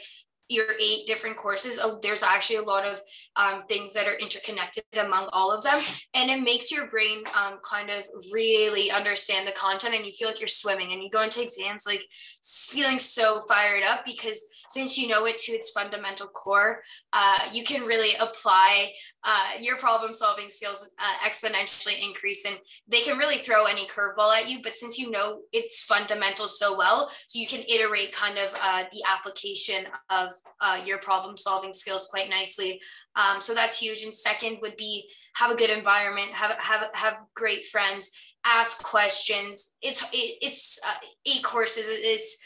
your 0.50 0.68
eight 0.82 1.06
different 1.06 1.36
courses 1.36 1.80
oh, 1.82 2.00
there's 2.02 2.24
actually 2.24 2.58
a 2.58 2.62
lot 2.62 2.86
of 2.86 3.00
um, 3.36 3.64
things 3.68 3.94
that 3.94 4.08
are 4.08 4.16
interconnected 4.16 4.84
among 4.98 5.28
all 5.34 5.52
of 5.52 5.64
them. 5.64 5.80
And 6.14 6.30
it 6.30 6.42
makes 6.42 6.72
your 6.72 6.88
brain 6.88 7.24
um, 7.36 7.60
kind 7.70 7.90
of 7.90 8.08
really 8.32 8.92
understand 8.92 9.48
the 9.48 9.52
content 9.52 9.96
and 9.96 10.06
you 10.06 10.12
feel 10.12 10.28
like 10.28 10.40
you're 10.40 10.48
swimming 10.48 10.94
and 10.94 11.04
you 11.04 11.10
go 11.10 11.22
into 11.22 11.42
exams 11.42 11.86
like 11.86 12.02
feeling 12.44 13.00
so 13.00 13.42
fired 13.48 13.84
up 13.84 14.06
because 14.06 14.46
since 14.70 14.98
you 14.98 15.08
know 15.08 15.26
it 15.26 15.38
to 15.40 15.52
its 15.52 15.72
fundamental 15.72 16.28
core 16.28 16.82
uh, 17.14 17.40
you 17.52 17.64
can 17.64 17.84
really 17.84 18.16
apply 18.20 18.92
uh, 19.24 19.60
your 19.60 19.78
problem 19.78 20.14
solving 20.14 20.50
skills 20.50 20.94
uh, 21.00 21.28
exponentially 21.28 22.02
increase 22.02 22.46
and 22.46 22.58
they 22.88 23.02
can 23.02 23.18
really 23.18 23.38
throw 23.38 23.66
any 23.66 23.86
curveball 23.88 24.34
at 24.34 24.50
you. 24.50 24.60
But 24.64 24.76
since 24.76 24.98
you 24.98 25.12
know 25.12 25.42
its 25.52 25.84
fundamentals 25.84 26.58
so 26.58 26.78
well 26.78 27.10
so 27.10 27.40
you 27.40 27.48
can 27.48 27.64
iterate 27.68 28.12
kind 28.14 28.38
of 28.38 28.54
uh, 28.62 28.84
the 28.92 29.04
application 29.10 29.86
of 30.10 30.32
uh, 30.62 30.80
your 30.86 30.98
problem 31.00 31.38
solving 31.38 31.74
skills 31.74 32.08
quite 32.10 32.30
nicely. 32.30 32.80
Um, 33.16 33.42
so 33.42 33.54
that's 33.54 33.80
huge. 33.80 34.04
And 34.04 34.14
second 34.14 34.60
would 34.62 34.78
be 34.78 35.10
have 35.36 35.52
a 35.52 35.56
good 35.56 35.70
environment, 35.70 36.30
have 36.32 36.52
have 36.60 36.90
have 36.94 37.18
great 37.36 37.66
friends, 37.66 38.12
ask 38.46 38.84
questions. 38.84 39.78
It's 39.82 40.04
it, 40.14 40.38
it's 40.42 40.80
uh, 40.86 40.98
eight 41.26 41.44
courses. 41.44 41.90
Is 41.90 42.40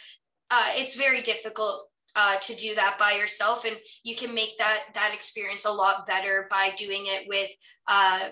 uh, 0.50 0.70
it's 0.76 0.96
very 0.96 1.22
difficult 1.22 1.88
uh, 2.16 2.38
to 2.38 2.56
do 2.56 2.76
that 2.76 2.98
by 3.00 3.14
yourself, 3.14 3.66
and 3.66 3.78
you 4.04 4.16
can 4.16 4.34
make 4.34 4.58
that 4.58 4.84
that 4.94 5.14
experience 5.14 5.66
a 5.66 5.72
lot 5.72 6.06
better 6.06 6.48
by 6.50 6.72
doing 6.78 7.04
it 7.06 7.28
with 7.28 7.52
uh, 7.88 8.30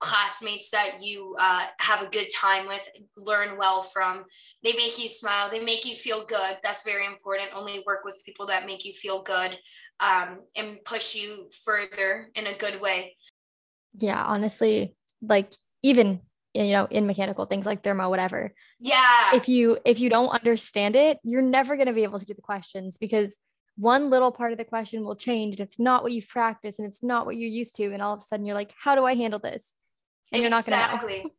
classmates 0.00 0.70
that 0.70 1.02
you 1.02 1.34
uh, 1.38 1.66
have 1.78 2.02
a 2.02 2.06
good 2.06 2.28
time 2.34 2.66
with, 2.66 2.88
learn 3.16 3.58
well 3.58 3.82
from. 3.82 4.24
They 4.62 4.72
make 4.72 4.98
you 5.02 5.08
smile. 5.08 5.50
They 5.50 5.60
make 5.60 5.84
you 5.84 5.96
feel 5.96 6.24
good. 6.24 6.58
That's 6.62 6.84
very 6.84 7.06
important. 7.06 7.50
Only 7.54 7.82
work 7.86 8.04
with 8.04 8.22
people 8.24 8.46
that 8.46 8.66
make 8.66 8.84
you 8.84 8.92
feel 8.92 9.22
good 9.22 9.58
um, 10.00 10.40
and 10.56 10.78
push 10.84 11.14
you 11.14 11.48
further 11.64 12.30
in 12.34 12.46
a 12.46 12.56
good 12.56 12.80
way. 12.80 13.16
Yeah, 13.98 14.22
honestly, 14.22 14.94
like 15.22 15.52
even 15.82 16.20
you 16.54 16.72
know 16.72 16.86
in 16.90 17.06
mechanical 17.06 17.44
things 17.44 17.66
like 17.66 17.82
thermo 17.82 18.08
whatever 18.08 18.52
yeah 18.80 19.34
if 19.34 19.48
you 19.48 19.78
if 19.84 20.00
you 20.00 20.08
don't 20.08 20.30
understand 20.30 20.96
it 20.96 21.18
you're 21.22 21.42
never 21.42 21.76
going 21.76 21.86
to 21.86 21.92
be 21.92 22.04
able 22.04 22.18
to 22.18 22.24
do 22.24 22.34
the 22.34 22.40
questions 22.40 22.96
because 22.96 23.36
one 23.76 24.10
little 24.10 24.32
part 24.32 24.50
of 24.50 24.58
the 24.58 24.64
question 24.64 25.04
will 25.04 25.14
change 25.14 25.54
and 25.54 25.60
it's 25.60 25.78
not 25.78 26.02
what 26.02 26.12
you've 26.12 26.28
practiced 26.28 26.78
and 26.78 26.88
it's 26.88 27.02
not 27.02 27.26
what 27.26 27.36
you're 27.36 27.48
used 27.48 27.76
to 27.76 27.92
and 27.92 28.02
all 28.02 28.14
of 28.14 28.20
a 28.20 28.22
sudden 28.22 28.46
you're 28.46 28.54
like 28.54 28.72
how 28.82 28.94
do 28.94 29.04
i 29.04 29.14
handle 29.14 29.38
this 29.38 29.74
and 30.32 30.42
you're 30.42 30.50
exactly. 30.50 30.96
not 30.96 31.02
going 31.02 31.22
to 31.22 31.28
know. 31.28 31.34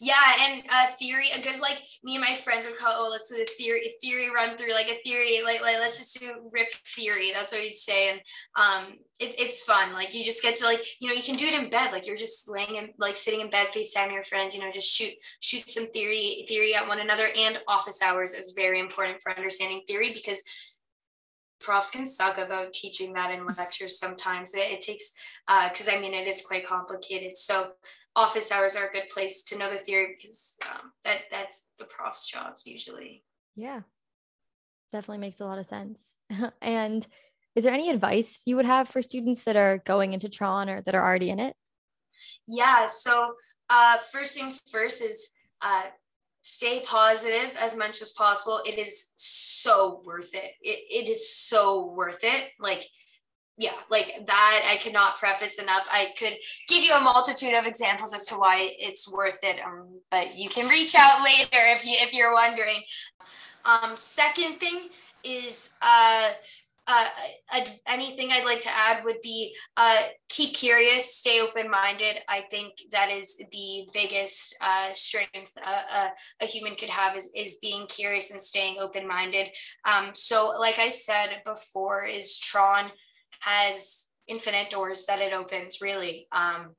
Yeah, 0.00 0.14
and 0.40 0.62
a 0.70 0.86
theory, 0.96 1.28
a 1.34 1.40
good 1.40 1.60
like 1.60 1.80
me 2.02 2.16
and 2.16 2.24
my 2.24 2.34
friends 2.34 2.66
would 2.66 2.76
call, 2.76 2.92
oh, 2.94 3.10
let's 3.10 3.32
do 3.32 3.40
a 3.40 3.46
theory, 3.46 3.86
a 3.86 3.90
theory 4.02 4.28
run 4.34 4.56
through, 4.56 4.72
like 4.72 4.88
a 4.88 5.00
theory, 5.02 5.40
like 5.42 5.60
like 5.60 5.76
let's 5.78 5.98
just 5.98 6.20
do 6.20 6.50
rip 6.52 6.70
theory. 6.96 7.30
That's 7.32 7.52
what 7.52 7.62
he'd 7.62 7.76
say, 7.76 8.10
and 8.10 8.20
um, 8.56 8.92
it, 9.18 9.34
it's 9.38 9.62
fun. 9.62 9.92
Like 9.92 10.14
you 10.14 10.24
just 10.24 10.42
get 10.42 10.56
to 10.56 10.64
like 10.64 10.84
you 11.00 11.08
know 11.08 11.14
you 11.14 11.22
can 11.22 11.36
do 11.36 11.46
it 11.46 11.54
in 11.54 11.70
bed, 11.70 11.92
like 11.92 12.06
you're 12.06 12.16
just 12.16 12.50
laying 12.50 12.76
in 12.76 12.90
like 12.98 13.16
sitting 13.16 13.40
in 13.40 13.50
bed, 13.50 13.68
FaceTime 13.68 14.12
your 14.12 14.24
friends, 14.24 14.54
you 14.54 14.60
know, 14.60 14.70
just 14.70 14.92
shoot 14.92 15.14
shoot 15.40 15.68
some 15.68 15.86
theory 15.92 16.44
theory 16.48 16.74
at 16.74 16.88
one 16.88 17.00
another. 17.00 17.28
And 17.36 17.58
office 17.68 18.02
hours 18.02 18.34
is 18.34 18.54
very 18.56 18.80
important 18.80 19.20
for 19.22 19.36
understanding 19.36 19.82
theory 19.86 20.12
because 20.12 20.42
profs 21.60 21.90
can 21.90 22.04
suck 22.04 22.38
about 22.38 22.72
teaching 22.72 23.12
that 23.14 23.30
in 23.30 23.46
lectures 23.56 23.98
sometimes. 23.98 24.54
It, 24.54 24.72
it 24.72 24.80
takes 24.80 25.14
Uh, 25.46 25.68
because 25.68 25.88
uh, 25.88 25.92
I 25.92 26.00
mean 26.00 26.14
it 26.14 26.26
is 26.26 26.46
quite 26.46 26.66
complicated. 26.66 27.36
So 27.36 27.72
office 28.16 28.52
hours 28.52 28.76
are 28.76 28.88
a 28.88 28.92
good 28.92 29.08
place 29.10 29.44
to 29.44 29.58
know 29.58 29.70
the 29.70 29.78
theory 29.78 30.14
because 30.16 30.58
um, 30.70 30.92
that 31.04 31.22
that's 31.30 31.72
the 31.78 31.84
prof's 31.84 32.26
jobs 32.26 32.66
usually. 32.66 33.24
Yeah, 33.56 33.80
definitely 34.92 35.18
makes 35.18 35.40
a 35.40 35.44
lot 35.44 35.58
of 35.58 35.66
sense. 35.66 36.16
and 36.62 37.06
is 37.54 37.64
there 37.64 37.72
any 37.72 37.90
advice 37.90 38.42
you 38.46 38.56
would 38.56 38.66
have 38.66 38.88
for 38.88 39.02
students 39.02 39.44
that 39.44 39.56
are 39.56 39.78
going 39.78 40.12
into 40.12 40.28
Tron 40.28 40.68
or 40.68 40.82
that 40.82 40.94
are 40.94 41.04
already 41.04 41.30
in 41.30 41.40
it? 41.40 41.54
Yeah. 42.46 42.86
So 42.86 43.34
uh, 43.70 43.98
first 44.12 44.38
things 44.38 44.60
first 44.70 45.02
is 45.02 45.34
uh, 45.62 45.84
stay 46.42 46.82
positive 46.84 47.50
as 47.58 47.76
much 47.76 48.02
as 48.02 48.12
possible. 48.12 48.60
It 48.66 48.78
is 48.78 49.12
so 49.16 50.02
worth 50.04 50.34
it. 50.34 50.52
It, 50.60 51.06
it 51.06 51.08
is 51.08 51.34
so 51.34 51.92
worth 51.92 52.22
it. 52.22 52.50
Like 52.60 52.84
yeah, 53.56 53.72
like 53.88 54.26
that 54.26 54.68
I 54.68 54.76
cannot 54.76 55.16
preface 55.16 55.60
enough. 55.60 55.86
I 55.90 56.08
could 56.18 56.34
give 56.68 56.82
you 56.82 56.92
a 56.94 57.00
multitude 57.00 57.54
of 57.54 57.66
examples 57.66 58.12
as 58.12 58.26
to 58.26 58.34
why 58.34 58.68
it's 58.78 59.10
worth 59.12 59.40
it, 59.42 59.60
um, 59.64 60.00
but 60.10 60.34
you 60.34 60.48
can 60.48 60.68
reach 60.68 60.94
out 60.98 61.22
later 61.22 61.48
if 61.52 61.86
you 61.86 61.94
if 61.98 62.12
you're 62.12 62.32
wondering. 62.32 62.82
Um, 63.64 63.96
second 63.96 64.54
thing 64.54 64.88
is 65.22 65.76
uh, 65.82 66.32
uh, 66.86 67.08
anything 67.86 68.30
I'd 68.30 68.44
like 68.44 68.60
to 68.62 68.76
add 68.76 69.04
would 69.04 69.20
be 69.22 69.54
uh, 69.76 70.02
keep 70.28 70.54
curious, 70.54 71.16
stay 71.16 71.40
open 71.40 71.70
minded. 71.70 72.16
I 72.28 72.42
think 72.50 72.74
that 72.90 73.10
is 73.10 73.40
the 73.52 73.86
biggest 73.92 74.56
uh, 74.60 74.92
strength 74.92 75.52
uh, 75.64 76.08
a 76.40 76.46
human 76.46 76.74
could 76.74 76.90
have 76.90 77.16
is, 77.16 77.32
is 77.34 77.58
being 77.62 77.86
curious 77.86 78.32
and 78.32 78.42
staying 78.42 78.78
open 78.80 79.06
minded. 79.06 79.48
Um, 79.84 80.10
so, 80.12 80.52
like 80.58 80.78
I 80.78 80.88
said 80.88 81.42
before, 81.44 82.04
is 82.04 82.38
Tron 82.38 82.90
has 83.44 84.10
infinite 84.26 84.70
doors 84.70 85.06
that 85.06 85.20
it 85.20 85.32
opens 85.32 85.80
really. 85.80 86.26
Um, 86.32 86.74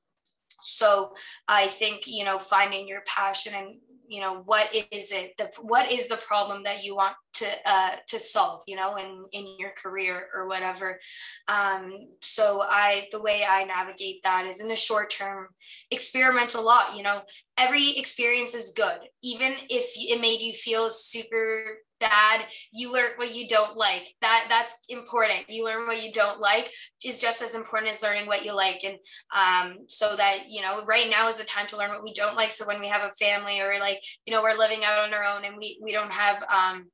so 0.68 1.14
i 1.48 1.68
think 1.68 2.08
you 2.08 2.26
know 2.26 2.40
finding 2.40 2.88
your 2.88 3.02
passion 3.06 3.54
and 3.56 3.76
you 4.08 4.22
know 4.22 4.42
what 4.46 4.74
is 4.92 5.12
it 5.12 5.36
the 5.38 5.50
what 5.62 5.92
is 5.92 6.08
the 6.08 6.18
problem 6.18 6.64
that 6.64 6.84
you 6.84 6.96
want 6.96 7.16
to 7.34 7.46
uh, 7.66 7.96
to 8.08 8.20
solve 8.20 8.62
you 8.68 8.76
know 8.76 8.96
in 8.98 9.24
in 9.34 9.56
your 9.60 9.72
career 9.72 10.28
or 10.34 10.48
whatever. 10.48 11.00
Um, 11.48 11.92
so 12.22 12.62
i 12.62 13.08
the 13.12 13.22
way 13.22 13.44
i 13.48 13.64
navigate 13.64 14.24
that 14.24 14.46
is 14.46 14.62
in 14.62 14.68
the 14.68 14.76
short 14.76 15.10
term 15.10 15.48
experiment 15.92 16.56
a 16.56 16.62
lot 16.62 16.96
you 16.96 17.04
know 17.04 17.22
every 17.58 17.98
experience 17.98 18.54
is 18.54 18.74
good. 18.76 19.00
Even 19.24 19.54
if 19.70 19.86
it 19.96 20.22
made 20.22 20.42
you 20.42 20.54
feel 20.54 20.90
super 20.90 21.80
bad 22.00 22.46
you 22.72 22.92
learn 22.92 23.12
what 23.16 23.34
you 23.34 23.48
don't 23.48 23.76
like. 23.78 24.14
That 24.22 24.46
that's 24.50 24.82
important. 24.90 25.50
You 25.50 25.66
learn 25.66 25.88
what 25.88 26.04
you 26.04 26.12
don't 26.12 26.40
like 26.40 26.70
is 27.04 27.22
just 27.22 27.42
as 27.42 27.56
important 27.56 27.92
as 27.92 28.04
learning 28.04 28.28
what 28.28 28.46
you 28.46 28.54
like. 28.54 28.84
And 28.84 28.98
um, 29.36 29.86
so 29.88 30.16
that 30.16 30.46
you 30.50 30.62
know 30.62 30.84
right 30.86 31.10
now 31.10 31.28
is 31.30 31.38
the 31.38 31.44
time 31.44 31.68
to 31.68 31.78
learn 31.78 31.92
what 31.92 32.04
we 32.04 32.14
don't 32.14 32.36
like. 32.36 32.52
So 32.52 32.68
when 32.68 32.80
we 32.80 32.88
have 32.88 33.04
a 33.04 33.14
family 33.14 33.60
or 33.62 33.80
like 33.80 34.02
you 34.26 34.34
know 34.34 34.42
we're 34.42 34.58
living 34.58 34.84
out 34.84 35.00
on 35.00 35.14
our 35.14 35.24
own 35.24 35.46
and 35.46 35.58
we 35.58 35.80
we 35.82 35.92
don't 35.92 36.12
have 36.12 36.44
um, 36.44 36.86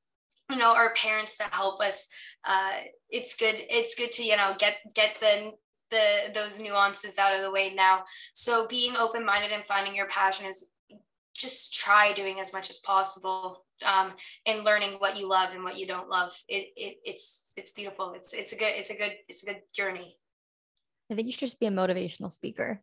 you 0.50 0.58
know 0.58 0.74
our 0.74 0.94
parents 0.94 1.38
to 1.38 1.44
help 1.52 1.82
us 1.82 2.08
uh, 2.46 2.74
it's 3.10 3.36
good 3.36 3.56
it's 3.70 3.96
good 3.96 4.12
to 4.14 4.24
you 4.24 4.38
know 4.38 4.56
get 4.58 4.78
get 4.94 5.16
the 5.20 5.52
the 5.90 6.32
those 6.34 6.60
nuances 6.60 7.20
out 7.20 7.36
of 7.36 7.42
the 7.42 7.52
way 7.52 7.74
now. 7.74 8.04
So 8.34 8.68
being 8.68 8.96
open 8.98 9.26
minded 9.26 9.52
and 9.52 9.66
finding 9.68 9.96
your 9.96 10.08
passion 10.08 10.48
is 10.48 10.72
just 11.36 11.74
try 11.74 12.14
doing 12.14 12.40
as 12.40 12.54
much 12.54 12.70
as 12.70 12.80
possible 12.80 13.66
um, 13.86 14.14
and 14.46 14.64
learning 14.64 14.94
what 15.00 15.18
you 15.18 15.28
love 15.28 15.54
and 15.54 15.64
what 15.64 15.78
you 15.78 15.88
don't 15.88 16.10
love. 16.10 16.34
It, 16.48 16.70
it 16.76 16.98
it's 17.04 17.54
it's 17.58 17.72
beautiful. 17.72 18.14
It's 18.14 18.34
it's 18.34 18.54
a 18.54 18.58
good 18.58 18.74
it's 18.76 18.90
a 18.90 18.96
good 18.96 19.14
it's 19.28 19.44
a 19.44 19.46
good 19.48 19.62
journey. 19.74 20.18
I 21.12 21.16
think 21.16 21.28
you 21.28 21.34
should 21.34 21.48
just 21.48 21.60
be 21.60 21.66
a 21.66 21.72
motivational 21.72 22.32
speaker. 22.32 22.80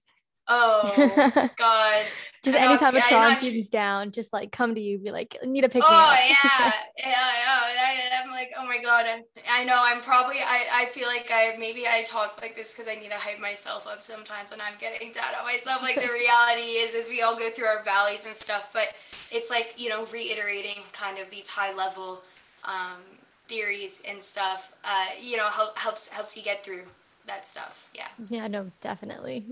Oh 0.49 1.50
God. 1.57 2.07
just 2.43 2.57
anytime 2.57 2.97
a 2.97 3.00
Tron 3.02 3.38
student's 3.38 3.69
down, 3.69 4.12
just 4.12 4.33
like 4.33 4.50
come 4.50 4.75
to 4.75 4.81
you, 4.81 4.99
be 4.99 5.11
like, 5.11 5.37
need 5.45 5.64
a 5.64 5.69
pick 5.69 5.83
Oh 5.87 6.17
yeah. 6.28 6.73
yeah, 6.97 7.05
yeah. 7.05 7.11
I, 7.11 8.23
am 8.25 8.31
like, 8.31 8.52
oh 8.59 8.67
my 8.67 8.78
God. 8.78 9.05
I, 9.07 9.23
I 9.50 9.64
know 9.64 9.76
I'm 9.78 10.00
probably 10.00 10.37
I, 10.38 10.64
I 10.73 10.85
feel 10.87 11.07
like 11.07 11.31
I 11.33 11.57
maybe 11.59 11.87
I 11.87 12.02
talk 12.05 12.40
like 12.40 12.57
this 12.57 12.75
because 12.75 12.90
I 12.90 12.99
need 12.99 13.11
to 13.11 13.17
hype 13.17 13.40
myself 13.40 13.87
up 13.87 14.02
sometimes 14.02 14.50
when 14.50 14.61
I'm 14.61 14.75
getting 14.81 15.12
down 15.12 15.35
on 15.38 15.45
myself. 15.45 15.83
Like 15.83 15.97
the 15.97 16.12
reality 16.12 16.78
is 16.78 16.95
is 16.95 17.09
we 17.09 17.21
all 17.21 17.37
go 17.37 17.50
through 17.50 17.67
our 17.67 17.83
valleys 17.83 18.25
and 18.26 18.35
stuff, 18.35 18.71
but 18.73 18.95
it's 19.31 19.50
like, 19.50 19.75
you 19.76 19.90
know, 19.90 20.07
reiterating 20.07 20.83
kind 20.93 21.19
of 21.19 21.31
these 21.31 21.49
high 21.49 21.75
level 21.75 22.23
um, 22.64 23.00
theories 23.49 24.02
and 24.09 24.23
stuff, 24.23 24.75
uh, 24.85 25.07
you 25.21 25.37
know, 25.37 25.49
help, 25.49 25.76
helps 25.76 26.11
helps 26.11 26.37
you 26.37 26.43
get 26.43 26.64
through 26.64 26.83
that 27.26 27.47
stuff. 27.47 27.90
Yeah. 27.95 28.09
Yeah, 28.28 28.49
no, 28.49 28.71
definitely. 28.81 29.45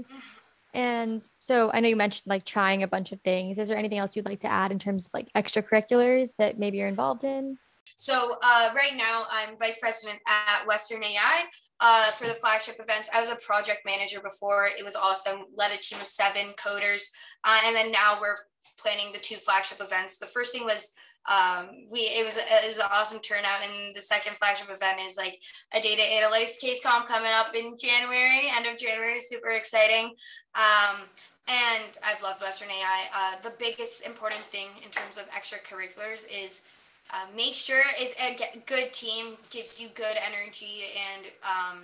And 0.76 1.24
so 1.38 1.70
I 1.72 1.80
know 1.80 1.88
you 1.88 1.96
mentioned 1.96 2.26
like 2.26 2.44
trying 2.44 2.82
a 2.82 2.86
bunch 2.86 3.10
of 3.10 3.22
things. 3.22 3.58
Is 3.58 3.68
there 3.68 3.78
anything 3.78 3.96
else 3.96 4.14
you'd 4.14 4.26
like 4.26 4.40
to 4.40 4.46
add 4.46 4.70
in 4.70 4.78
terms 4.78 5.06
of 5.06 5.14
like 5.14 5.32
extracurriculars 5.32 6.36
that 6.38 6.58
maybe 6.58 6.76
you're 6.76 6.86
involved 6.86 7.24
in? 7.24 7.56
So 7.96 8.36
uh, 8.42 8.72
right 8.76 8.94
now 8.94 9.24
I'm 9.30 9.56
vice 9.58 9.78
president 9.78 10.20
at 10.28 10.66
Western 10.66 11.02
AI 11.02 11.44
uh, 11.80 12.04
for 12.10 12.26
the 12.26 12.34
flagship 12.34 12.74
events. 12.78 13.08
I 13.14 13.20
was 13.22 13.30
a 13.30 13.36
project 13.36 13.86
manager 13.86 14.20
before. 14.20 14.66
It 14.66 14.84
was 14.84 14.96
awesome. 14.96 15.44
Led 15.54 15.72
a 15.72 15.78
team 15.78 15.98
of 15.98 16.06
seven 16.06 16.52
coders, 16.62 17.04
uh, 17.44 17.58
and 17.64 17.74
then 17.74 17.90
now 17.90 18.18
we're 18.20 18.36
planning 18.78 19.12
the 19.12 19.18
two 19.18 19.36
flagship 19.36 19.80
events. 19.80 20.18
The 20.18 20.26
first 20.26 20.54
thing 20.54 20.66
was 20.66 20.92
um, 21.28 21.88
we 21.90 22.00
it 22.00 22.24
was, 22.24 22.36
it 22.36 22.66
was 22.66 22.78
an 22.78 22.86
awesome 22.92 23.20
turnout. 23.20 23.60
And 23.62 23.94
the 23.94 24.00
second 24.00 24.36
flagship 24.36 24.70
event 24.70 25.00
is 25.04 25.16
like 25.16 25.38
a 25.72 25.80
data 25.80 26.02
analytics 26.02 26.60
case 26.60 26.82
comp 26.82 27.06
coming 27.06 27.32
up 27.32 27.54
in 27.54 27.76
january 27.78 28.50
end 28.54 28.66
of 28.66 28.78
january 28.78 29.20
super 29.20 29.50
exciting. 29.50 30.14
Um, 30.54 31.02
and 31.48 31.98
i've 32.04 32.20
loved 32.22 32.42
western 32.42 32.68
ai 32.70 33.04
uh, 33.14 33.40
the 33.42 33.52
biggest 33.58 34.04
important 34.04 34.40
thing 34.40 34.66
in 34.84 34.90
terms 34.90 35.16
of 35.16 35.30
extracurriculars 35.30 36.26
is 36.28 36.68
uh, 37.12 37.26
make 37.36 37.54
sure 37.54 37.82
it's 37.98 38.14
a 38.20 38.58
good 38.66 38.92
team 38.92 39.34
gives 39.50 39.80
you 39.80 39.88
good 39.94 40.16
energy 40.26 40.90
and 41.14 41.26
um, 41.44 41.78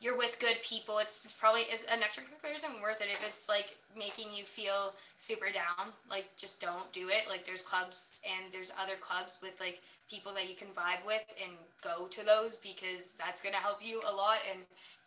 you're 0.00 0.16
with 0.16 0.38
good 0.38 0.62
people, 0.62 0.98
it's 0.98 1.34
probably 1.40 1.62
is 1.62 1.84
an 1.84 2.00
extracurricular 2.00 2.54
isn't 2.54 2.80
worth 2.80 3.00
it 3.00 3.08
if 3.10 3.26
it's 3.26 3.48
like 3.48 3.76
making 3.96 4.28
you 4.32 4.44
feel 4.44 4.94
super 5.16 5.50
down. 5.52 5.92
Like 6.08 6.28
just 6.36 6.60
don't 6.60 6.90
do 6.92 7.08
it. 7.08 7.28
Like 7.28 7.44
there's 7.44 7.62
clubs 7.62 8.22
and 8.24 8.52
there's 8.52 8.72
other 8.80 8.94
clubs 9.00 9.38
with 9.42 9.58
like 9.60 9.80
people 10.08 10.32
that 10.34 10.48
you 10.48 10.54
can 10.54 10.68
vibe 10.68 11.04
with 11.04 11.24
and 11.42 11.52
go 11.82 12.06
to 12.06 12.24
those 12.24 12.56
because 12.58 13.16
that's 13.18 13.42
gonna 13.42 13.56
help 13.56 13.78
you 13.80 14.00
a 14.08 14.14
lot. 14.14 14.38
And 14.50 14.60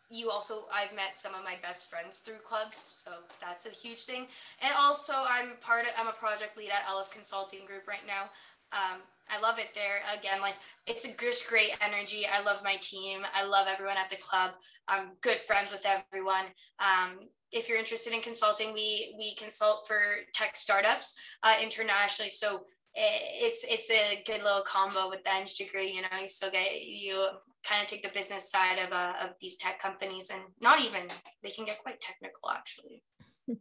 you 0.10 0.30
also 0.30 0.66
I've 0.74 0.94
met 0.94 1.18
some 1.18 1.34
of 1.36 1.44
my 1.46 1.56
best 1.64 1.90
friends 1.90 2.20
through 2.20 2.44
clubs, 2.44 2.76
so 3.06 3.12
that's 3.40 3.66
a 3.66 3.70
huge 3.70 4.00
thing. 4.00 4.28
And 4.62 4.74
also 4.78 5.14
I'm 5.30 5.52
part 5.62 5.86
of 5.86 5.92
I'm 5.98 6.08
a 6.08 6.14
project 6.14 6.58
lead 6.58 6.70
at 6.70 6.86
Elif 6.86 7.10
Consulting 7.12 7.66
Group 7.66 7.88
right 7.88 8.06
now. 8.06 8.30
Um, 8.74 9.00
I 9.32 9.40
love 9.40 9.60
it 9.60 9.70
there. 9.74 10.00
Again, 10.18 10.42
like 10.42 10.56
it's 10.88 11.08
just 11.08 11.50
great 11.50 11.76
energy. 11.82 12.26
I 12.32 12.44
love 12.44 12.64
my 12.64 12.76
team. 12.82 13.22
I 13.34 13.46
love 13.46 13.68
everyone 13.72 13.98
at 13.98 14.10
the 14.10 14.18
club. 14.18 14.52
I'm 14.88 15.12
good 15.22 15.38
friends 15.38 15.72
with 15.72 15.86
everyone. 15.86 16.46
Um, 16.80 17.20
if 17.52 17.70
you're 17.70 17.78
interested 17.78 18.14
in 18.14 18.22
consulting, 18.22 18.74
we 18.74 19.16
we 19.18 19.36
consult 19.36 19.88
for 19.88 20.00
tech 20.34 20.56
startups 20.56 21.18
uh, 21.44 21.56
internationally. 21.62 22.30
So 22.30 22.66
it's 22.94 23.66
it's 23.70 23.90
a 23.90 24.22
good 24.26 24.44
little 24.44 24.64
combo 24.66 25.10
with 25.10 25.24
the 25.24 25.34
eng 25.34 25.48
degree. 25.58 25.94
You 25.94 26.02
know, 26.02 26.20
you 26.20 26.28
still 26.28 26.52
get 26.52 26.82
you 26.82 27.26
kind 27.68 27.82
of 27.82 27.88
take 27.88 28.04
the 28.04 28.10
business 28.10 28.50
side 28.52 28.80
of 28.80 28.92
uh, 28.92 29.14
of 29.24 29.30
these 29.40 29.58
tech 29.58 29.80
companies, 29.80 30.30
and 30.34 30.44
not 30.62 30.82
even 30.82 31.08
they 31.44 31.52
can 31.52 31.66
get 31.66 31.82
quite 31.82 32.02
technical 32.02 32.50
actually. 32.50 33.04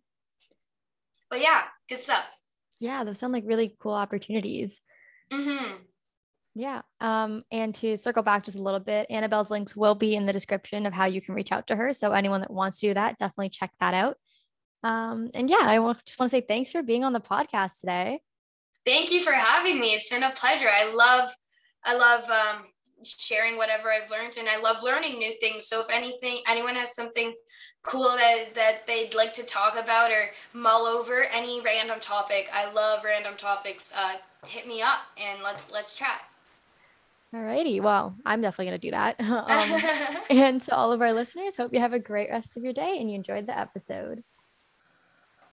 but 1.30 1.40
yeah, 1.40 1.62
good 1.88 2.02
stuff. 2.02 2.24
Yeah, 2.80 3.04
those 3.04 3.18
sound 3.18 3.32
like 3.32 3.44
really 3.46 3.76
cool 3.78 3.92
opportunities. 3.92 4.80
Mm-hmm. 5.32 5.76
Yeah. 6.54 6.82
Um, 7.00 7.42
and 7.52 7.74
to 7.76 7.96
circle 7.96 8.22
back 8.22 8.44
just 8.44 8.58
a 8.58 8.62
little 8.62 8.80
bit, 8.80 9.06
Annabelle's 9.08 9.50
links 9.50 9.76
will 9.76 9.94
be 9.94 10.16
in 10.16 10.26
the 10.26 10.32
description 10.32 10.84
of 10.84 10.92
how 10.92 11.06
you 11.06 11.20
can 11.20 11.34
reach 11.34 11.52
out 11.52 11.68
to 11.68 11.76
her. 11.76 11.94
So 11.94 12.12
anyone 12.12 12.40
that 12.40 12.50
wants 12.50 12.80
to 12.80 12.88
do 12.88 12.94
that, 12.94 13.18
definitely 13.18 13.50
check 13.50 13.70
that 13.80 13.94
out. 13.94 14.16
Um, 14.82 15.30
and 15.34 15.48
yeah, 15.48 15.58
I 15.60 15.76
just 16.04 16.18
want 16.18 16.30
to 16.30 16.36
say 16.36 16.40
thanks 16.40 16.72
for 16.72 16.82
being 16.82 17.04
on 17.04 17.12
the 17.12 17.20
podcast 17.20 17.80
today. 17.80 18.20
Thank 18.84 19.12
you 19.12 19.22
for 19.22 19.32
having 19.32 19.78
me. 19.78 19.92
It's 19.92 20.08
been 20.08 20.22
a 20.22 20.32
pleasure. 20.32 20.68
I 20.68 20.92
love, 20.92 21.30
I 21.84 21.96
love 21.96 22.28
um, 22.30 22.64
sharing 23.04 23.56
whatever 23.56 23.90
I've 23.90 24.10
learned, 24.10 24.36
and 24.38 24.48
I 24.48 24.58
love 24.60 24.82
learning 24.82 25.18
new 25.18 25.32
things. 25.40 25.66
So 25.66 25.80
if 25.80 25.90
anything, 25.90 26.40
anyone 26.48 26.74
has 26.76 26.94
something 26.94 27.34
cool 27.82 28.10
that 28.16 28.54
that 28.54 28.86
they'd 28.86 29.14
like 29.14 29.32
to 29.34 29.42
talk 29.42 29.78
about 29.78 30.10
or 30.10 30.30
mull 30.52 30.86
over 30.86 31.24
any 31.32 31.60
random 31.60 32.00
topic, 32.00 32.48
I 32.52 32.70
love 32.72 33.04
random 33.04 33.34
topics. 33.36 33.92
Uh, 33.96 34.16
hit 34.46 34.66
me 34.66 34.82
up 34.82 35.00
and 35.20 35.42
let's 35.42 35.70
let's 35.72 35.96
chat. 35.96 36.22
Alrighty. 37.34 37.80
Well, 37.80 38.16
I'm 38.26 38.40
definitely 38.40 38.66
going 38.66 38.80
to 38.80 38.86
do 38.86 38.90
that. 38.90 39.16
Um, 39.30 40.20
and 40.36 40.60
to 40.62 40.74
all 40.74 40.92
of 40.92 41.00
our 41.00 41.12
listeners, 41.12 41.56
hope 41.56 41.72
you 41.72 41.80
have 41.80 41.92
a 41.92 41.98
great 41.98 42.28
rest 42.28 42.56
of 42.56 42.64
your 42.64 42.72
day 42.72 42.98
and 42.98 43.08
you 43.08 43.16
enjoyed 43.16 43.46
the 43.46 43.56
episode. 43.56 44.22